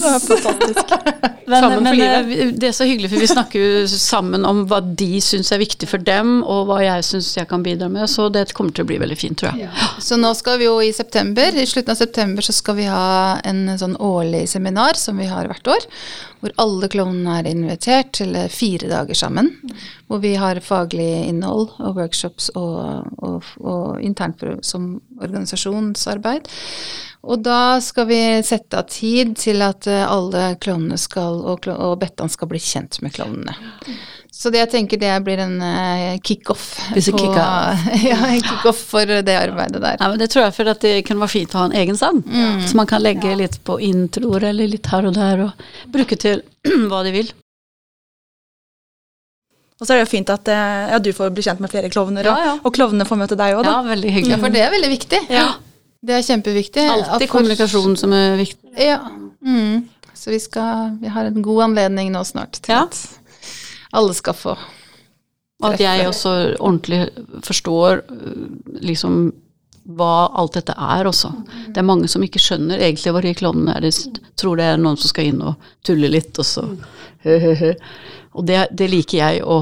Men, 1.46 1.84
men 1.86 2.00
eh, 2.02 2.52
det 2.58 2.72
er 2.72 2.74
så 2.74 2.88
hyggelig, 2.90 3.12
for 3.12 3.22
vi 3.22 3.28
snakker 3.30 3.62
jo 3.62 3.86
sammen 3.92 4.46
om 4.50 4.64
hva 4.70 4.80
de 4.82 5.20
syns 5.22 5.52
er 5.54 5.62
viktig 5.62 5.86
for 5.90 6.02
dem, 6.02 6.40
og 6.42 6.66
hva 6.72 6.80
jeg 6.82 7.06
syns 7.06 7.30
jeg 7.38 7.46
kan 7.52 7.62
bidra 7.66 7.86
med, 7.94 8.10
så 8.10 8.26
det 8.34 8.48
kommer 8.58 8.74
til 8.74 8.88
å 8.88 8.90
bli 8.90 8.98
veldig 9.04 9.18
fint, 9.22 9.38
tror 9.44 9.54
jeg. 9.54 9.70
Så 10.02 10.18
nå 10.18 10.34
skal 10.38 10.58
vi 10.62 10.66
jo 10.66 10.80
i 10.82 10.90
september, 10.96 11.54
i 11.54 11.68
slutten 11.70 11.94
av 11.94 12.02
september 12.02 12.46
så 12.46 12.56
skal 12.58 12.80
vi 12.82 12.90
ha 12.90 13.38
en 13.46 13.68
sånn 13.78 13.94
årlig 14.02 14.48
seminar 14.50 14.98
som 14.98 15.22
vi 15.22 15.30
har 15.30 15.46
hvert 15.52 15.70
år, 15.76 15.86
hvor 16.46 16.54
alle 16.62 16.90
klovnene 16.94 17.40
er 17.40 17.50
invitert 17.50 18.12
til 18.20 18.36
eh, 18.38 18.52
fire 18.52 18.90
dager 18.92 19.18
sammen. 19.18 19.50
Hvor 20.06 20.22
vi 20.22 20.36
har 20.38 20.62
faglig 20.62 21.26
innhold 21.26 21.72
og 21.80 21.98
workshops 21.98 22.52
og, 22.54 23.10
og, 23.26 23.50
og 23.64 24.02
internt 24.06 24.44
som 24.66 25.00
organisasjonsarbeid. 25.18 26.50
Og 27.26 27.42
da 27.42 27.80
skal 27.82 28.06
vi 28.12 28.20
sette 28.46 28.78
av 28.78 28.86
tid 28.94 29.34
til 29.42 29.66
at 29.66 29.90
eh, 29.90 30.06
alle 30.06 30.54
klovnene 30.62 31.00
og, 31.26 31.66
og 31.74 31.98
Bettan 32.04 32.30
skal 32.30 32.52
bli 32.52 32.62
kjent 32.62 33.02
med 33.02 33.16
klovnene. 33.16 33.58
Så 34.46 34.52
det 34.54 34.60
jeg 34.62 34.70
tenker 34.76 35.00
det 35.02 35.12
blir 35.26 35.40
en 35.42 35.56
uh, 35.58 36.20
kickoff. 36.22 36.66
En 36.94 37.02
kick-off. 37.02 37.86
ja, 38.06 38.18
kick 38.46 38.68
for 38.78 39.10
det 39.26 39.38
arbeidet 39.40 39.82
der. 39.82 39.96
Ja, 39.98 40.10
men 40.12 40.22
det 40.22 40.28
tror 40.30 40.46
jeg 40.46 40.54
for 40.54 40.70
at 40.70 40.84
det 40.86 40.92
kan 41.08 41.18
være 41.24 41.34
fint 41.34 41.56
å 41.56 41.64
ha 41.64 41.66
en 41.72 41.74
egen 41.82 41.98
sang. 41.98 42.22
Så 42.68 42.78
man 42.78 42.86
kan 42.90 43.02
legge 43.02 43.34
litt 43.40 43.58
på 43.66 43.80
introer 43.82 44.52
eller 44.52 44.70
litt 44.70 44.86
her 44.94 45.10
og 45.10 45.18
der, 45.18 45.42
og 45.48 45.90
bruke 45.96 46.20
til 46.22 46.44
hva 46.92 47.02
de 47.08 47.16
vil. 47.16 47.34
Og 49.76 49.84
så 49.88 49.92
er 49.92 50.00
det 50.00 50.06
jo 50.06 50.12
fint 50.14 50.30
at 50.32 50.48
eh, 50.54 50.86
ja, 50.94 51.00
du 51.04 51.10
får 51.16 51.34
bli 51.36 51.44
kjent 51.44 51.60
med 51.64 51.72
flere 51.74 51.90
klovner, 51.92 52.24
Ja, 52.30 52.36
ja. 52.46 52.54
og, 52.56 52.70
og 52.70 52.76
klovnene 52.78 53.08
får 53.10 53.20
møte 53.20 53.36
deg 53.40 53.58
òg, 53.58 53.66
da. 53.68 53.74
Ja, 53.74 53.82
veldig 53.90 54.08
Ja, 54.12 54.16
hyggelig. 54.20 54.38
for 54.46 54.54
det 54.56 54.62
er 54.64 54.72
veldig 54.72 54.92
viktig. 54.94 55.20
Ja. 55.36 55.48
Det 56.06 56.16
er 56.16 56.24
kjempeviktig. 56.30 56.86
Alltid 56.94 57.32
kommunikasjon 57.34 57.98
som 58.00 58.14
er 58.16 58.38
viktig. 58.40 58.72
Ja. 58.80 59.02
Mm. 59.44 59.82
Så 60.16 60.32
vi, 60.32 60.40
skal, 60.40 60.94
vi 61.02 61.12
har 61.12 61.28
en 61.28 61.42
god 61.44 61.64
anledning 61.68 62.14
nå 62.14 62.22
snart 62.30 62.62
til 62.64 62.72
Ja. 62.78 62.86
at 62.86 63.02
alle 63.96 64.14
skal 64.18 64.38
få 64.38 64.54
Og 65.64 65.74
at 65.74 65.80
jeg 65.80 66.08
også 66.10 66.32
ordentlig 66.60 67.10
forstår 67.46 68.04
øh, 68.12 68.46
liksom 68.84 69.34
hva 69.86 70.28
alt 70.34 70.56
dette 70.58 70.74
er 70.74 71.06
også. 71.06 71.30
Det 71.70 71.78
er 71.78 71.86
mange 71.86 72.08
som 72.10 72.24
ikke 72.26 72.42
skjønner 72.42 72.82
egentlig 72.82 73.12
hva 73.14 73.22
de 73.22 73.36
klovnene 73.38 73.76
er. 73.78 73.86
De 73.86 74.22
tror 74.36 74.58
det 74.58 74.66
er 74.66 74.80
noen 74.82 74.98
som 74.98 75.12
skal 75.12 75.30
inn 75.30 75.44
og 75.46 75.68
tulle 75.86 76.10
litt, 76.10 76.34
og 76.42 76.48
så. 76.48 76.66
Og 78.36 78.44
det, 78.44 78.58
det 78.76 78.90
liker 78.92 79.18
jeg 79.22 79.44
å 79.48 79.62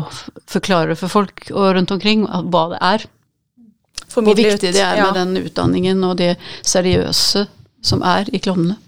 forklare 0.50 0.96
for 0.98 1.12
folk 1.12 1.43
og 1.52 1.76
rundt 1.78 1.91
omkring, 1.93 2.24
hva 2.26 2.63
det 2.72 2.80
er. 2.82 3.04
Hvor 4.13 4.26
viktig 4.26 4.72
det 4.74 4.82
er 4.82 4.98
Ja. 4.98 5.12
med 5.12 5.19
den 5.19 5.46
utdanningen 5.46 6.02
og 6.08 6.17
det 6.17 6.32
seriøse 6.65 7.46
som 7.86 8.02
er 8.02 8.26
i 8.34 8.41
klovnene. 8.41 8.80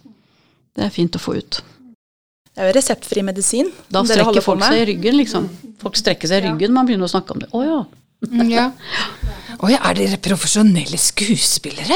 Det 0.76 0.88
er 0.88 0.96
fint 0.96 1.16
å 1.16 1.22
få 1.22 1.38
ut. 1.38 1.62
Det 2.56 2.64
er 2.64 2.70
jo 2.70 2.76
reseptfri 2.78 3.22
medisin. 3.28 3.70
Da 3.92 4.02
strekker 4.08 4.42
folk 4.46 4.62
seg 4.64 4.80
i 4.80 4.86
ryggen, 4.94 5.18
liksom. 5.20 5.50
Folk 5.82 5.98
strekker 6.00 6.30
seg 6.32 6.44
i 6.44 6.48
ryggen, 6.50 6.72
man 6.76 6.88
begynner 6.88 7.10
å 7.10 7.12
snakke 7.12 7.36
om 7.36 7.42
det. 7.44 7.50
Å 7.52 7.64
ja. 7.66 7.80
Mm, 8.32 8.50
Ja. 8.50 8.70
Oh, 9.62 9.70
ja, 9.72 9.78
er 9.88 9.96
dere 9.96 10.18
profesjonelle 10.24 10.98
skuespillere? 11.00 11.96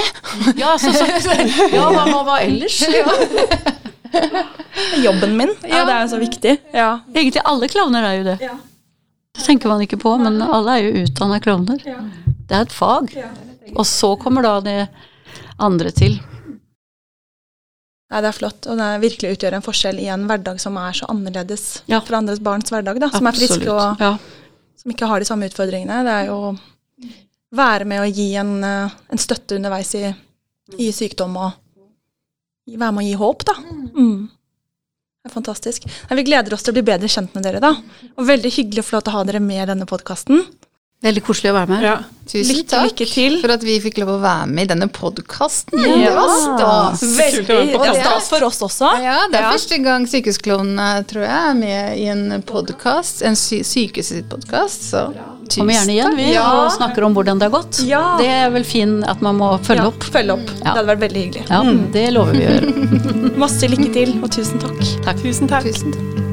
Ja, 0.60 0.76
så, 0.80 0.92
så, 0.96 1.34
ja 1.76 1.88
hva, 1.92 2.06
hva, 2.08 2.22
hva 2.28 2.38
ellers? 2.44 2.78
Jobben 5.04 5.36
min. 5.38 5.52
Ja, 5.68 5.84
det 5.86 5.94
er 5.96 6.02
jo 6.06 6.12
så 6.14 6.20
viktig. 6.22 6.54
Ja. 6.76 6.90
Egentlig 7.14 7.44
alle 7.48 7.68
klovner 7.72 8.06
er 8.10 8.18
jo 8.20 8.24
det. 8.30 8.38
Det 9.40 9.46
tenker 9.46 9.72
man 9.72 9.84
ikke 9.84 10.00
på, 10.02 10.14
men 10.22 10.40
alle 10.44 10.78
er 10.78 10.88
jo 10.88 11.04
utdanna 11.06 11.40
klovner. 11.44 11.80
Det 11.84 12.56
er 12.58 12.66
et 12.68 12.74
fag. 12.76 13.12
Og 13.76 13.86
så 13.88 14.14
kommer 14.20 14.46
da 14.46 14.56
det 14.66 14.78
andre 15.62 15.92
til. 15.96 16.18
Nei, 18.10 18.22
det 18.26 18.30
er 18.32 18.38
flott, 18.40 18.66
og 18.72 18.80
det 18.80 18.88
virkelig 19.04 19.36
utgjør 19.36 19.56
en 19.60 19.62
forskjell 19.66 20.00
i 20.02 20.08
en 20.10 20.24
hverdag 20.30 20.58
som 20.62 20.78
er 20.82 20.96
så 20.98 21.06
annerledes 21.14 21.84
Ja. 21.88 22.00
fra 22.02 22.18
andres 22.18 22.40
barns 22.42 22.72
hverdag, 22.74 22.98
da, 23.00 23.10
som 23.14 23.28
er 23.30 23.38
friske 23.38 23.70
og 23.70 24.00
Ja. 24.02 24.18
som 24.76 24.92
ikke 24.92 25.08
har 25.08 25.20
de 25.20 25.26
samme 25.30 25.46
utfordringene. 25.50 26.00
Det 26.08 26.16
er 26.16 26.26
jo 26.32 26.38
å 26.50 26.60
være 27.54 27.86
med 27.86 28.02
å 28.02 28.10
gi 28.14 28.36
en, 28.36 28.64
eh, 28.64 28.90
en 29.12 29.18
støtte 29.18 29.56
underveis 29.60 29.94
i, 29.96 30.16
i 30.80 30.90
sykdom 30.92 31.38
og 31.38 31.54
være 32.68 32.94
med 32.94 33.04
å 33.04 33.08
gi 33.08 33.14
håp, 33.22 33.46
da. 33.46 33.54
Mm. 33.94 34.30
Det 35.20 35.30
er 35.32 35.34
fantastisk. 35.42 35.86
Nei, 36.10 36.16
vi 36.16 36.24
gleder 36.32 36.54
oss 36.54 36.64
til 36.64 36.74
å 36.74 36.78
bli 36.82 36.86
bedre 36.94 37.08
kjent 37.12 37.34
med 37.36 37.44
dere, 37.44 37.60
da. 37.60 37.76
Og 38.18 38.26
veldig 38.26 38.52
hyggelig 38.56 38.80
å 38.82 38.88
få 38.88 38.94
lov 38.98 39.04
til 39.04 39.14
å 39.14 39.18
ha 39.18 39.24
dere 39.28 39.40
med 39.44 39.62
i 39.62 39.66
denne 39.74 39.86
podkasten. 39.86 40.46
Veldig 41.00 41.22
koselig 41.24 41.54
å 41.54 41.56
være 41.56 41.70
med. 41.72 41.84
Ja. 41.86 41.98
Tusen 42.30 42.50
Lykke, 42.58 42.66
takk 42.70 42.90
lykke 42.92 43.06
til. 43.08 43.36
for 43.42 43.54
at 43.54 43.62
vi 43.64 43.78
fikk 43.80 44.02
lov 44.02 44.10
å 44.18 44.22
være 44.22 44.50
med 44.52 44.66
i 44.66 44.70
denne 44.74 44.88
podkasten. 44.92 45.80
Ja. 45.80 45.94
Det 45.96 46.10
var 46.18 46.34
stas. 46.44 47.04
Veldig. 47.16 47.46
Det 47.48 47.88
er 47.88 48.00
stas 48.02 48.28
for 48.34 48.44
oss 48.50 48.60
også. 48.68 48.90
Ja, 49.02 49.16
det 49.32 49.40
er 49.40 49.46
Ja. 49.48 49.52
første 49.56 49.80
gang 49.82 50.06
Sykehusklovnene, 50.12 50.90
tror 51.08 51.24
jeg, 51.24 51.32
er 51.32 51.54
med 51.56 51.98
i 51.98 52.06
en 52.12 52.42
podkast. 52.44 53.24
En 53.24 53.36
sy 53.40 53.62
sykehuspodkast, 53.64 54.92
så 54.92 55.06
tusen 55.48 55.64
Kommer 55.64 55.74
gjerne 55.80 55.96
igjen, 55.96 56.16
vi, 56.18 56.34
Ja. 56.34 56.44
og 56.66 56.72
snakker 56.76 57.06
om 57.06 57.16
hvordan 57.16 57.40
det 57.40 57.50
har 57.50 57.62
gått. 57.62 57.80
Ja. 57.88 58.18
Det 58.20 58.28
er 58.28 58.50
vel 58.52 58.64
fin 58.66 59.04
at 59.06 59.22
man 59.22 59.38
må 59.38 59.58
følge 59.64 59.78
Ja, 59.84 59.88
opp. 59.88 60.04
Følge 60.04 60.34
opp. 60.36 60.50
Ja. 60.60 60.74
Det 60.74 60.84
hadde 60.84 60.86
vært 60.98 61.06
veldig 61.08 61.24
hyggelig. 61.24 61.50
Ja, 61.50 61.64
det 61.94 62.14
lover 62.14 62.34
vi 62.34 62.44
å 62.44 62.60
gjøre. 62.60 63.38
Masse 63.48 63.62
lykke 63.72 63.94
til, 63.94 64.20
og 64.22 64.30
tusen 64.30 64.60
takk. 64.60 65.24
Tusen 65.24 65.48
takk. 65.48 65.64
Tusen 65.64 65.94
takk. 65.96 66.29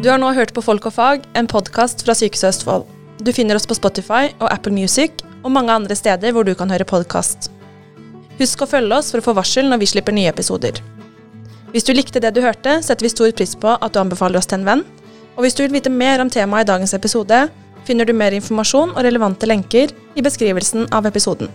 Du 0.00 0.08
har 0.08 0.16
nå 0.16 0.30
hørt 0.32 0.54
på 0.56 0.62
Folk 0.64 0.86
og 0.88 0.94
fag, 0.96 1.24
en 1.36 1.44
podkast 1.44 2.00
fra 2.06 2.14
Sykehuset 2.16 2.46
Østfold. 2.54 2.86
Du 3.20 3.34
finner 3.36 3.58
oss 3.58 3.66
på 3.68 3.76
Spotify 3.76 4.30
og 4.38 4.46
Apple 4.48 4.72
Music 4.72 5.20
og 5.42 5.52
mange 5.52 5.74
andre 5.76 5.92
steder 5.98 6.32
hvor 6.32 6.46
du 6.48 6.54
kan 6.56 6.72
høre 6.72 6.86
podkast. 6.88 7.50
Husk 8.38 8.64
å 8.64 8.68
følge 8.70 8.96
oss 8.96 9.10
for 9.12 9.20
å 9.20 9.26
få 9.26 9.34
varsel 9.36 9.68
når 9.68 9.82
vi 9.82 9.90
slipper 9.92 10.16
nye 10.16 10.32
episoder. 10.32 10.80
Hvis 11.74 11.84
du 11.84 11.92
likte 11.92 12.22
det 12.24 12.32
du 12.32 12.40
hørte, 12.40 12.78
setter 12.80 13.04
vi 13.04 13.12
stor 13.12 13.36
pris 13.36 13.52
på 13.52 13.76
at 13.76 13.92
du 13.92 14.00
anbefaler 14.00 14.40
oss 14.40 14.48
til 14.48 14.62
en 14.62 14.68
venn. 14.70 14.86
Og 15.36 15.44
hvis 15.44 15.58
du 15.58 15.66
vil 15.66 15.76
vite 15.76 15.92
mer 15.92 16.24
om 16.24 16.32
temaet 16.32 16.64
i 16.64 16.72
dagens 16.72 16.96
episode, 16.96 17.44
finner 17.84 18.08
du 18.08 18.16
mer 18.16 18.32
informasjon 18.40 18.96
og 18.96 19.04
relevante 19.04 19.52
lenker 19.52 19.92
i 20.16 20.24
beskrivelsen 20.24 20.88
av 20.96 21.12
episoden. 21.12 21.52